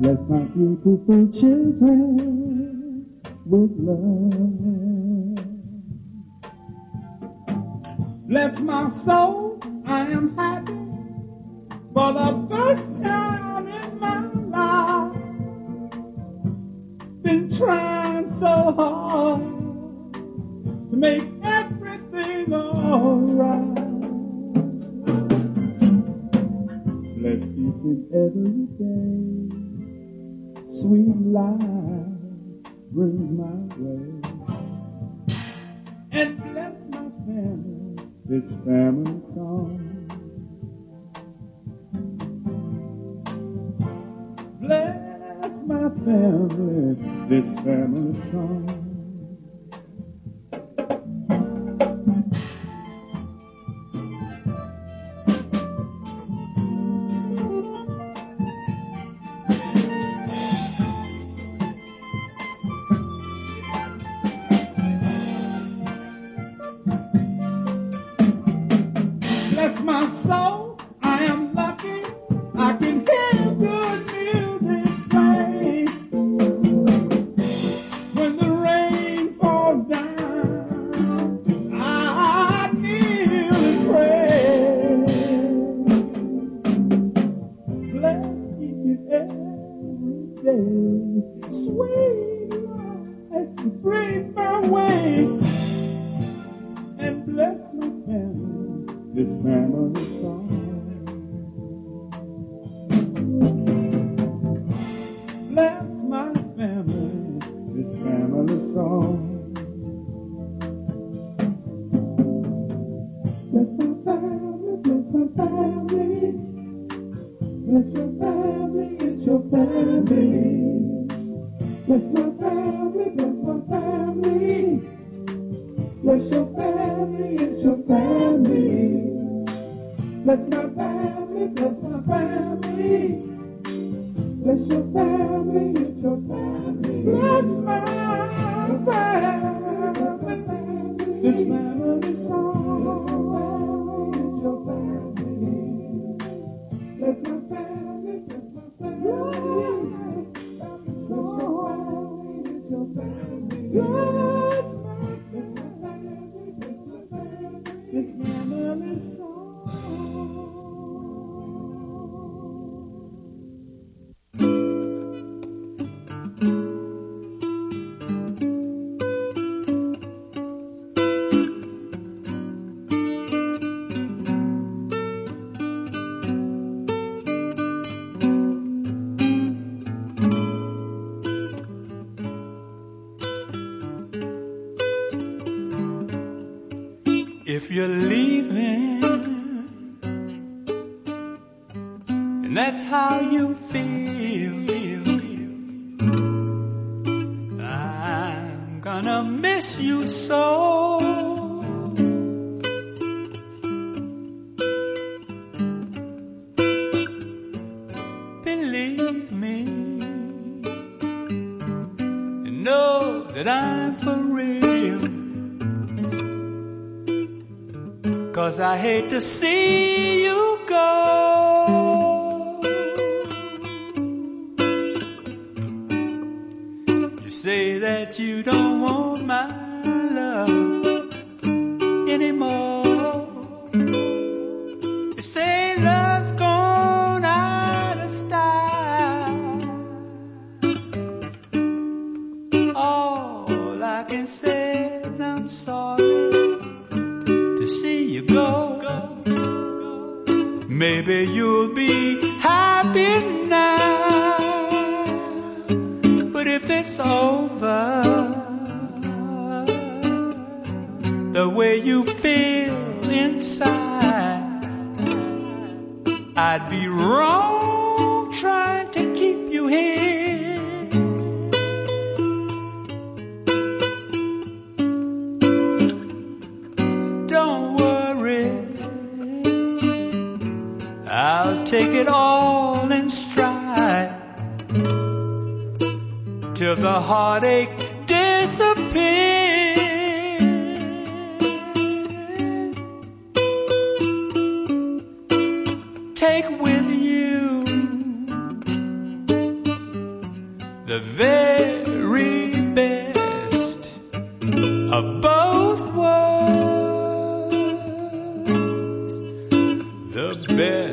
[0.00, 3.04] Bless my beautiful children
[3.44, 5.36] with love.
[8.26, 9.31] Bless my soul.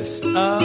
[0.00, 0.59] Best of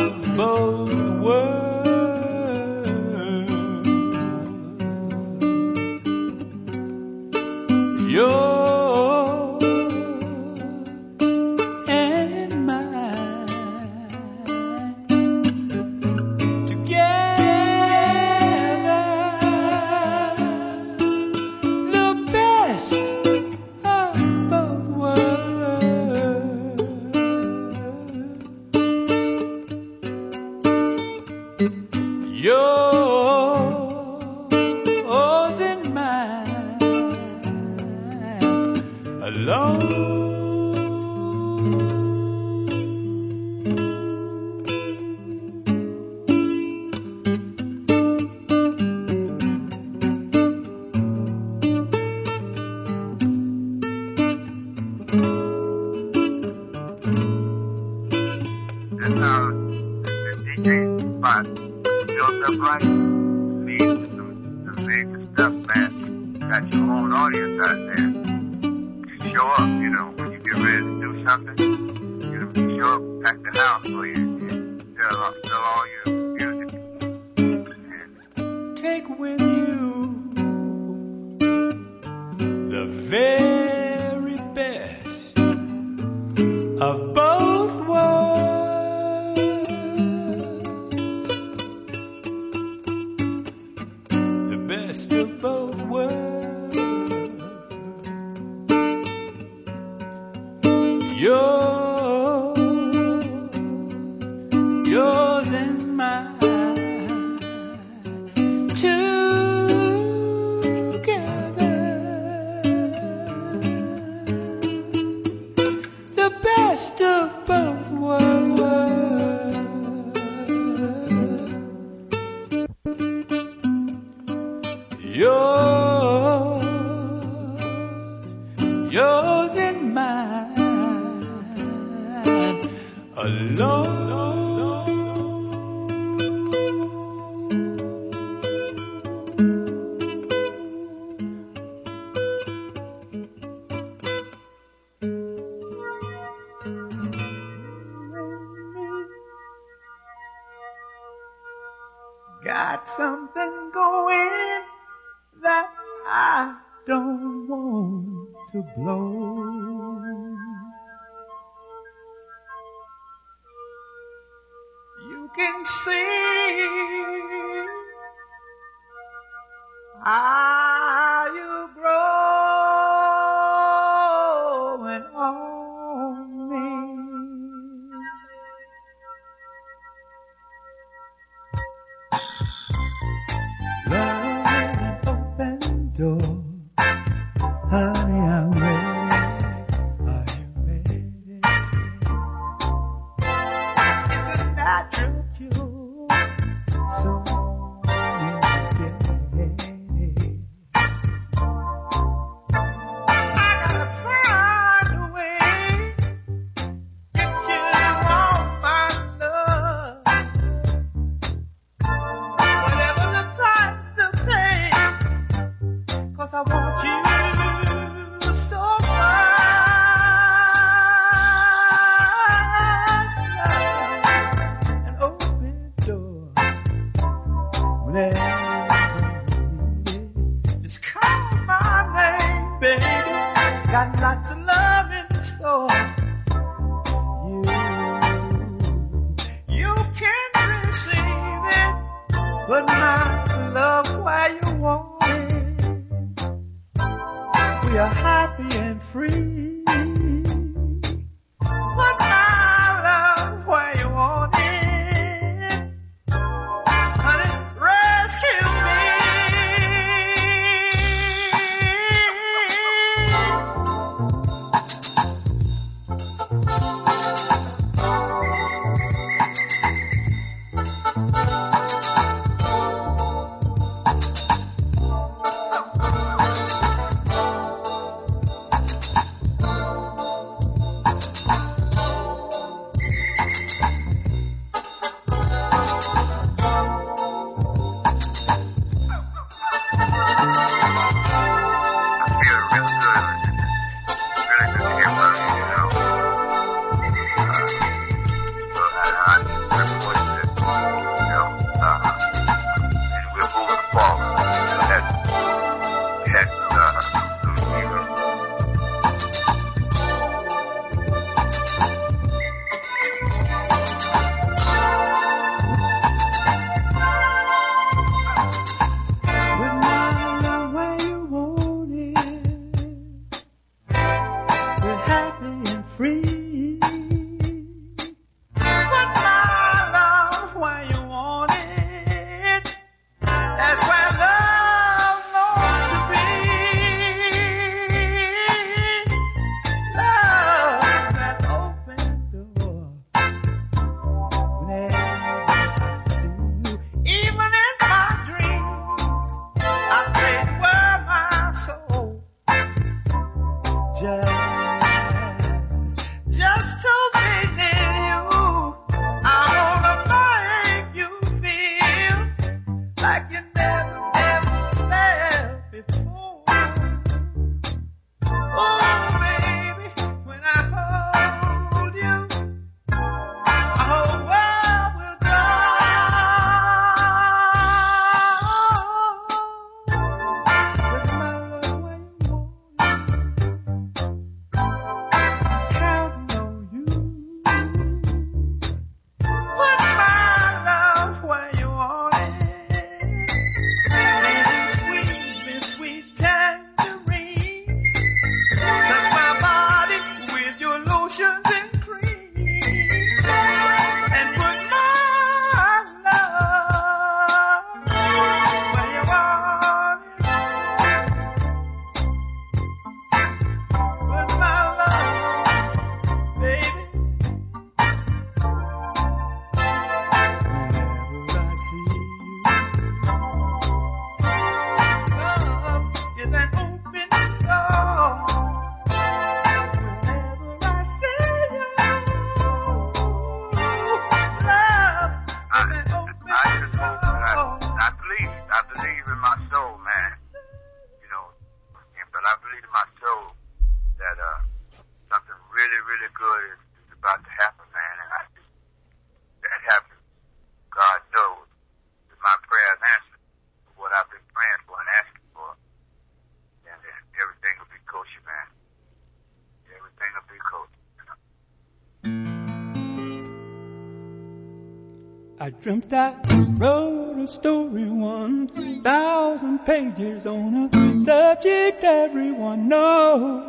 [465.45, 465.93] dreamt I
[466.39, 473.21] wrote a story, one thousand pages on a subject everyone knows.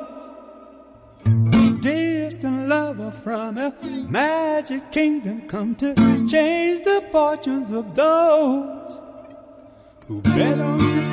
[1.82, 3.74] Distant lover from a
[4.08, 5.94] magic kingdom come to
[6.26, 8.98] change the fortunes of those
[10.08, 11.05] who bet on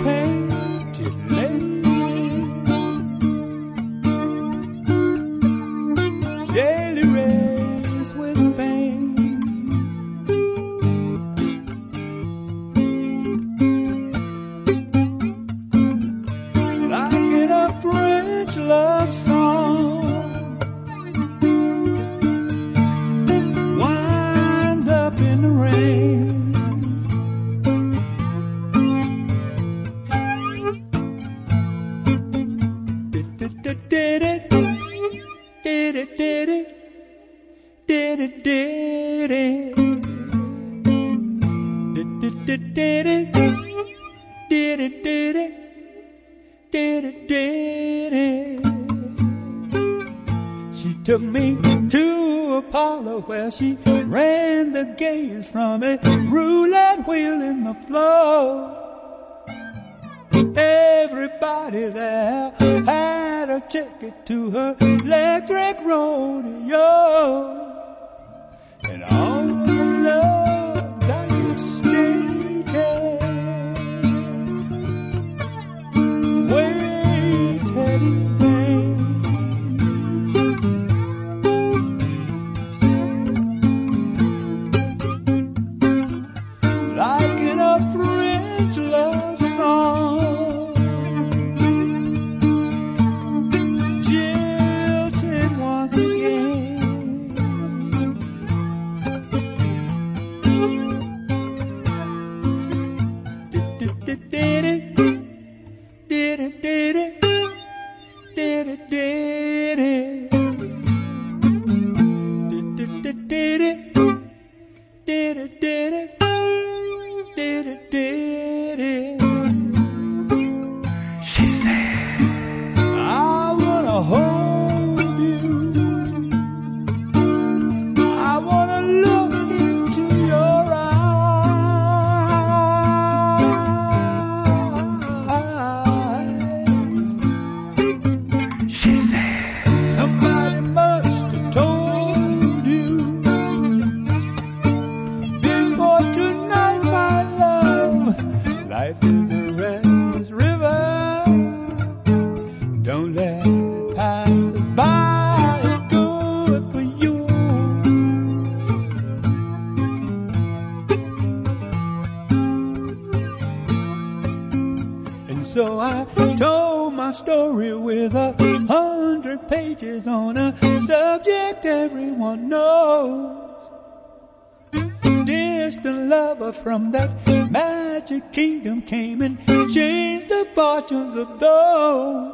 [176.64, 177.12] from that
[177.52, 179.38] magic kingdom came and
[179.74, 182.32] changed the fortunes of those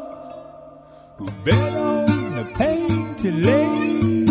[1.18, 3.89] who bet on the painted lady.
[3.89, 4.28] Daily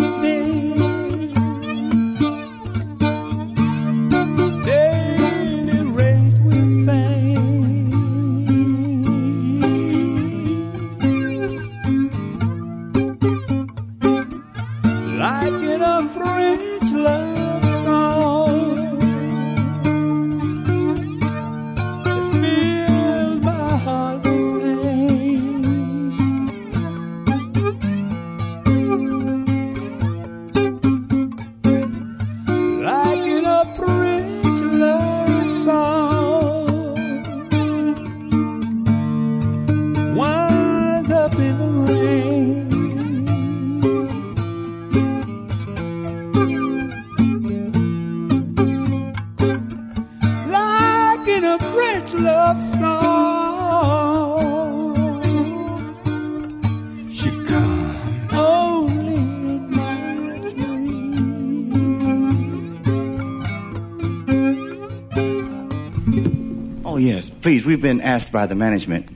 [68.18, 69.08] asked by the management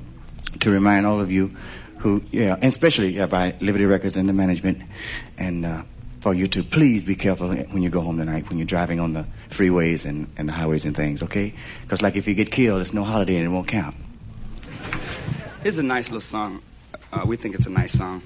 [0.60, 1.50] to remind all of you
[1.98, 4.78] who, yeah, and especially yeah, by Liberty Records and the management,
[5.36, 5.82] and uh,
[6.20, 9.12] for you to please be careful when you go home tonight, when you're driving on
[9.12, 11.52] the freeways and, and the highways and things, okay?
[11.80, 13.96] Because, like, if you get killed, it's no holiday and it won't count.
[15.64, 16.62] It's a nice little song.
[17.12, 18.22] Uh, we think it's a nice song.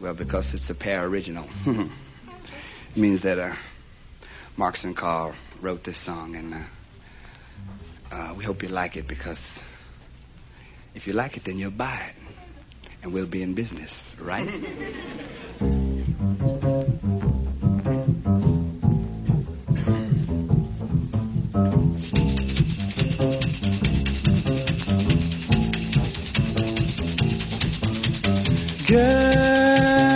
[0.00, 1.46] Well, because it's a pair original.
[1.64, 1.90] it
[2.96, 3.54] means that uh,
[4.56, 6.58] Marks and Carl wrote this song, and uh,
[8.10, 9.60] uh, we hope you like it because
[10.94, 12.14] if you like it, then you'll buy it,
[13.02, 14.46] and we'll be in business, right?
[28.88, 30.06] Girl,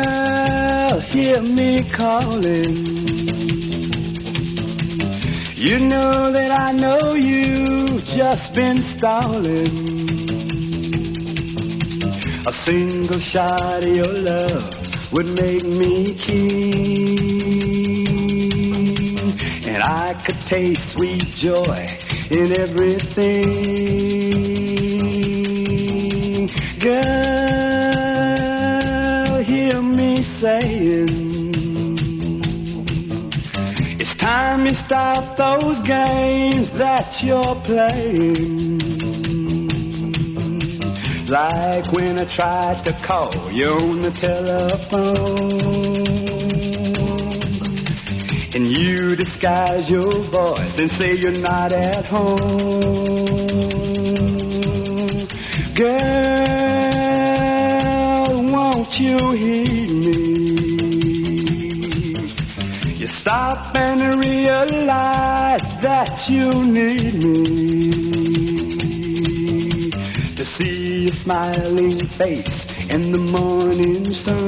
[1.01, 2.77] hear me calling.
[5.57, 7.65] You know that I know you
[7.99, 10.16] just been stalling.
[12.57, 16.47] Single shot of your love would make me keen.
[19.69, 21.87] And I could taste sweet joy
[22.31, 23.47] in everything.
[26.81, 27.03] Girl,
[29.45, 31.09] hear me saying,
[34.01, 38.56] it's time you stop those games that you're playing.
[41.29, 45.67] Like when I tried to call you on the telephone.
[48.55, 52.37] And you disguise your voice and say you're not at home.
[55.75, 55.97] Girl,
[58.53, 60.13] won't you hear me?
[63.01, 67.66] You stop and realize that you need me
[71.27, 74.47] smiling face in the morning sun.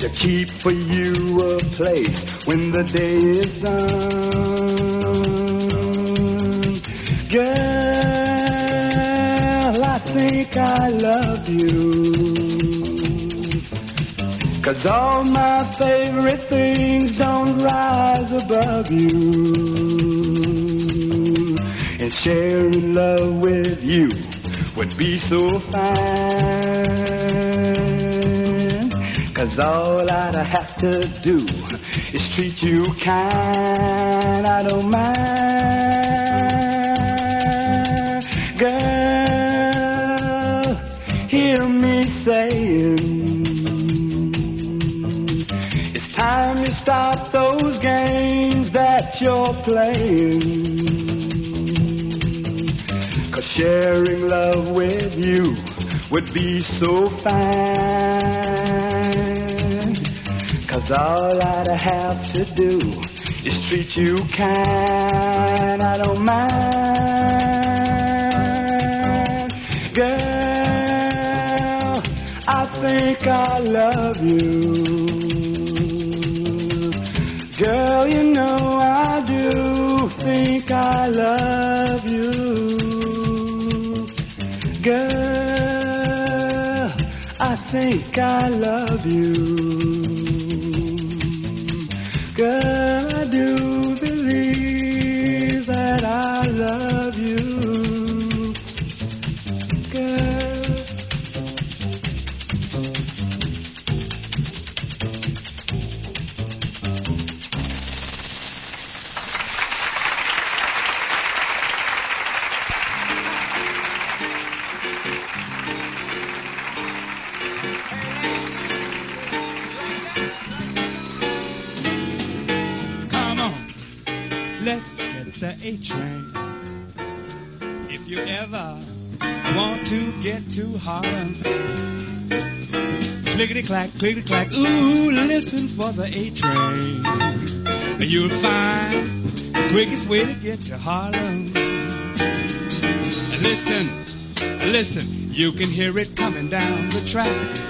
[0.00, 4.19] To keep for you a place when the day is done.
[30.50, 30.89] Have to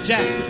[0.03, 0.40] Jack,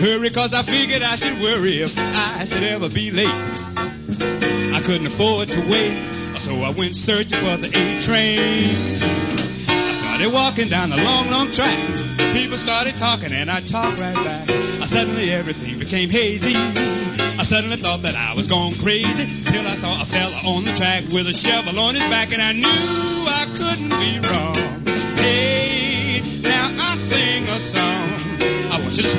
[0.00, 3.26] hurry, cause I figured I should worry if I should ever be late.
[4.74, 5.96] I couldn't afford to wait,
[6.38, 8.66] so I went searching for the A train.
[9.68, 11.76] I started walking down the long, long track.
[12.34, 14.50] People started talking, and I talked right back.
[14.50, 16.56] I suddenly everything became hazy.
[16.56, 20.72] I suddenly thought that I was going crazy till I saw a fella on the
[20.72, 24.55] track with a shovel on his back, and I knew I couldn't be wrong.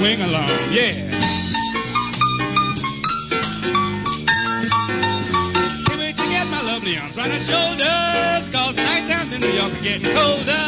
[0.07, 0.93] Swing along, yeah.
[5.83, 9.73] Can't wait to get my lovely arms around her shoulders, cause night in New York
[9.73, 10.66] are getting colder.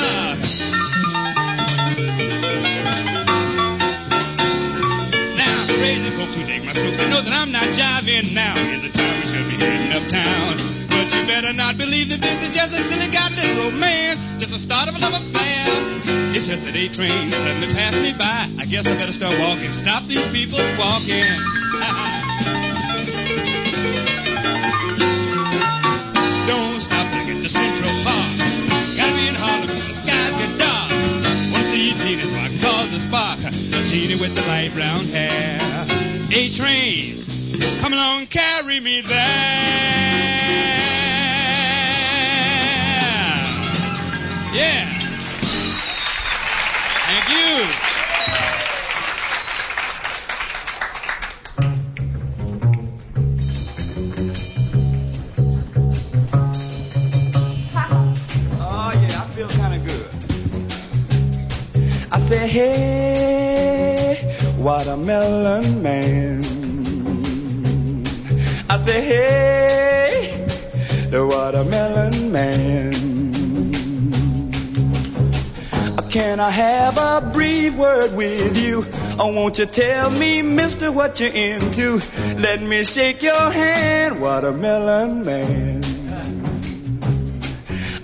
[79.50, 82.00] Won't you tell me, mister, what you're into?
[82.38, 85.84] Let me shake your hand, watermelon man.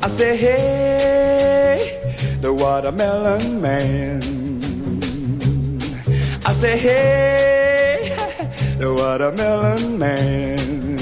[0.02, 4.24] I say, hey, the watermelon man.
[6.44, 8.16] I say, hey,
[8.80, 10.96] the watermelon man.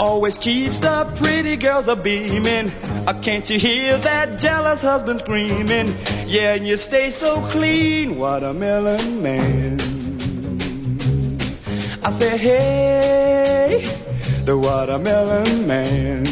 [0.00, 2.72] Always keeps the pretty girls a beaming.
[3.06, 5.94] Uh, can't you hear that jealous husband screaming?
[6.28, 9.80] Yeah, and you stay so clean, watermelon man.
[12.04, 13.82] I say, hey,
[14.44, 16.26] the watermelon man.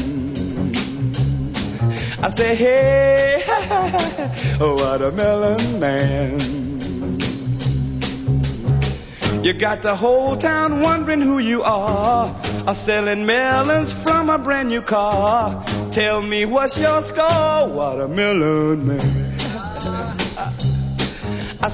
[2.23, 3.43] I say, hey,
[4.60, 6.40] oh, watermelon man.
[9.43, 12.36] You got the whole town wondering who you are.
[12.66, 15.64] A selling melons from a brand new car.
[15.90, 19.16] Tell me what's your score, watermelon man.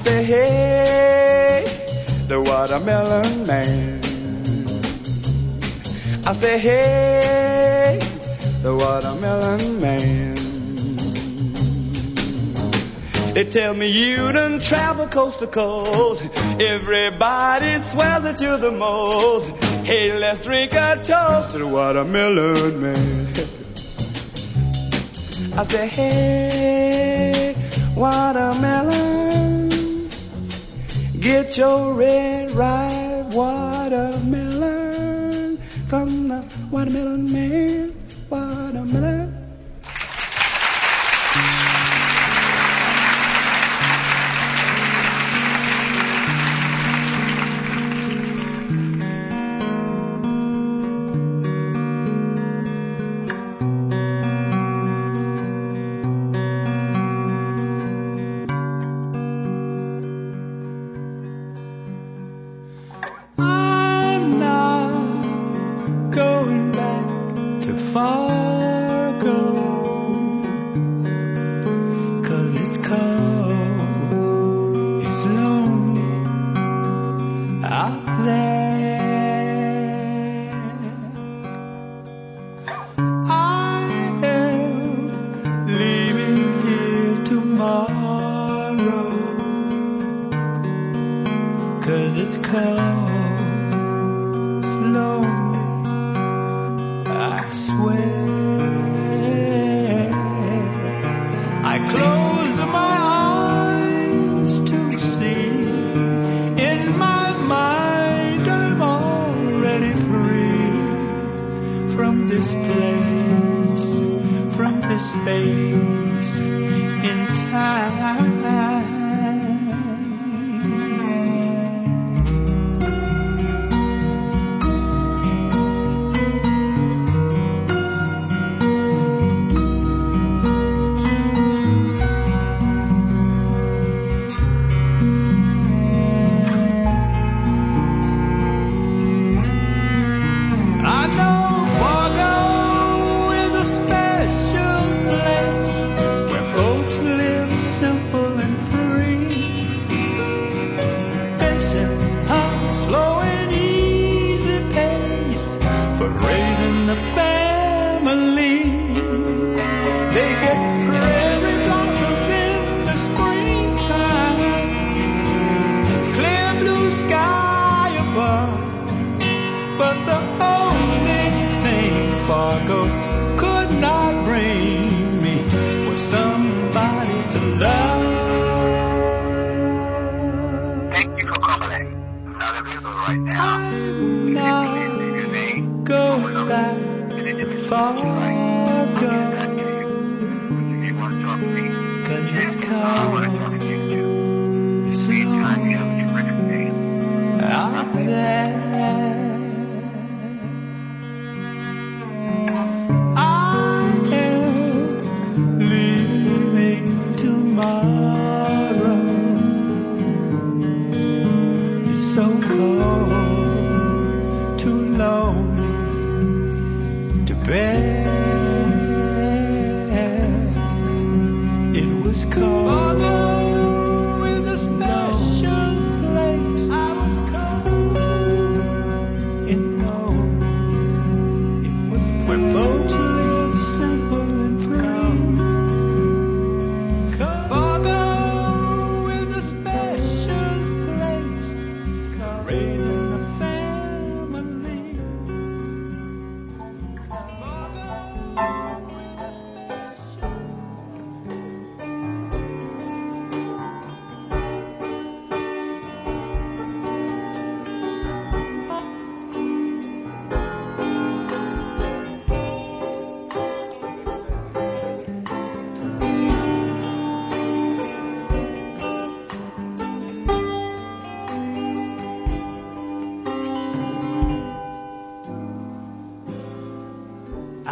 [0.03, 1.63] Say, hey,
[2.27, 4.01] the watermelon man.
[6.25, 7.99] I say, hey,
[8.61, 10.35] the watermelon man.
[13.33, 16.29] They tell me you done travel coast to coast.
[16.59, 19.51] Everybody swears that you're the most.
[19.85, 23.27] Hey, let's drink a toast to the watermelon man.
[25.57, 27.55] I say, hey,
[27.95, 29.32] watermelon,
[31.23, 34.27] Get your red ripe watermelon
[35.87, 38.02] from the watermelon man.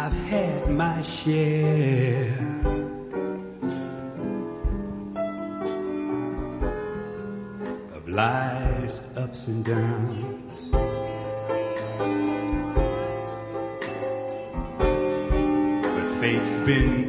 [0.04, 2.36] I've had my share.
[7.94, 10.70] Of life's ups and downs.
[15.94, 17.01] But fate's been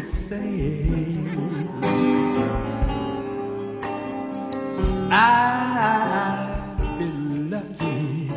[0.00, 1.18] could say
[5.10, 8.30] I've been lucky.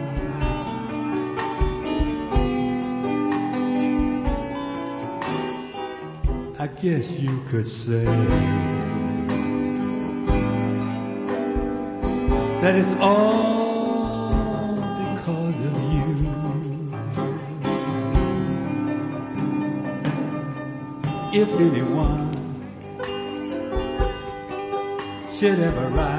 [6.57, 8.05] I guess you could say
[12.61, 13.50] that it's all.
[25.51, 26.10] Should ever write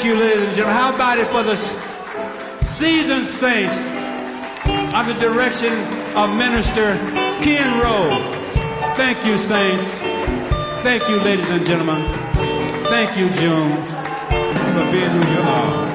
[0.00, 0.76] Thank you, ladies and gentlemen.
[0.76, 1.56] How about it for the
[2.64, 3.76] seasoned saints
[4.94, 5.74] under the direction
[6.16, 6.96] of Minister
[7.42, 8.32] Ken Rowe?
[8.96, 9.86] Thank you, saints.
[10.82, 12.00] Thank you, ladies and gentlemen.
[12.88, 13.76] Thank you, June,
[14.72, 15.89] for being who you are.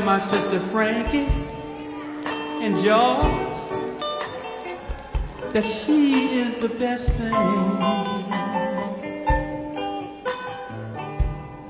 [0.00, 1.28] tell my sister Frankie
[2.64, 3.50] and George
[5.52, 7.32] that she is the best thing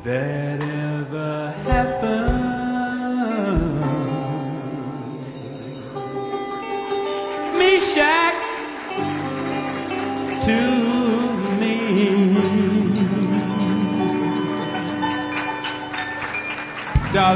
[0.05, 2.30] that ever happened.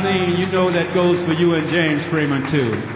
[0.05, 2.94] You know that goes for you and James Freeman, too.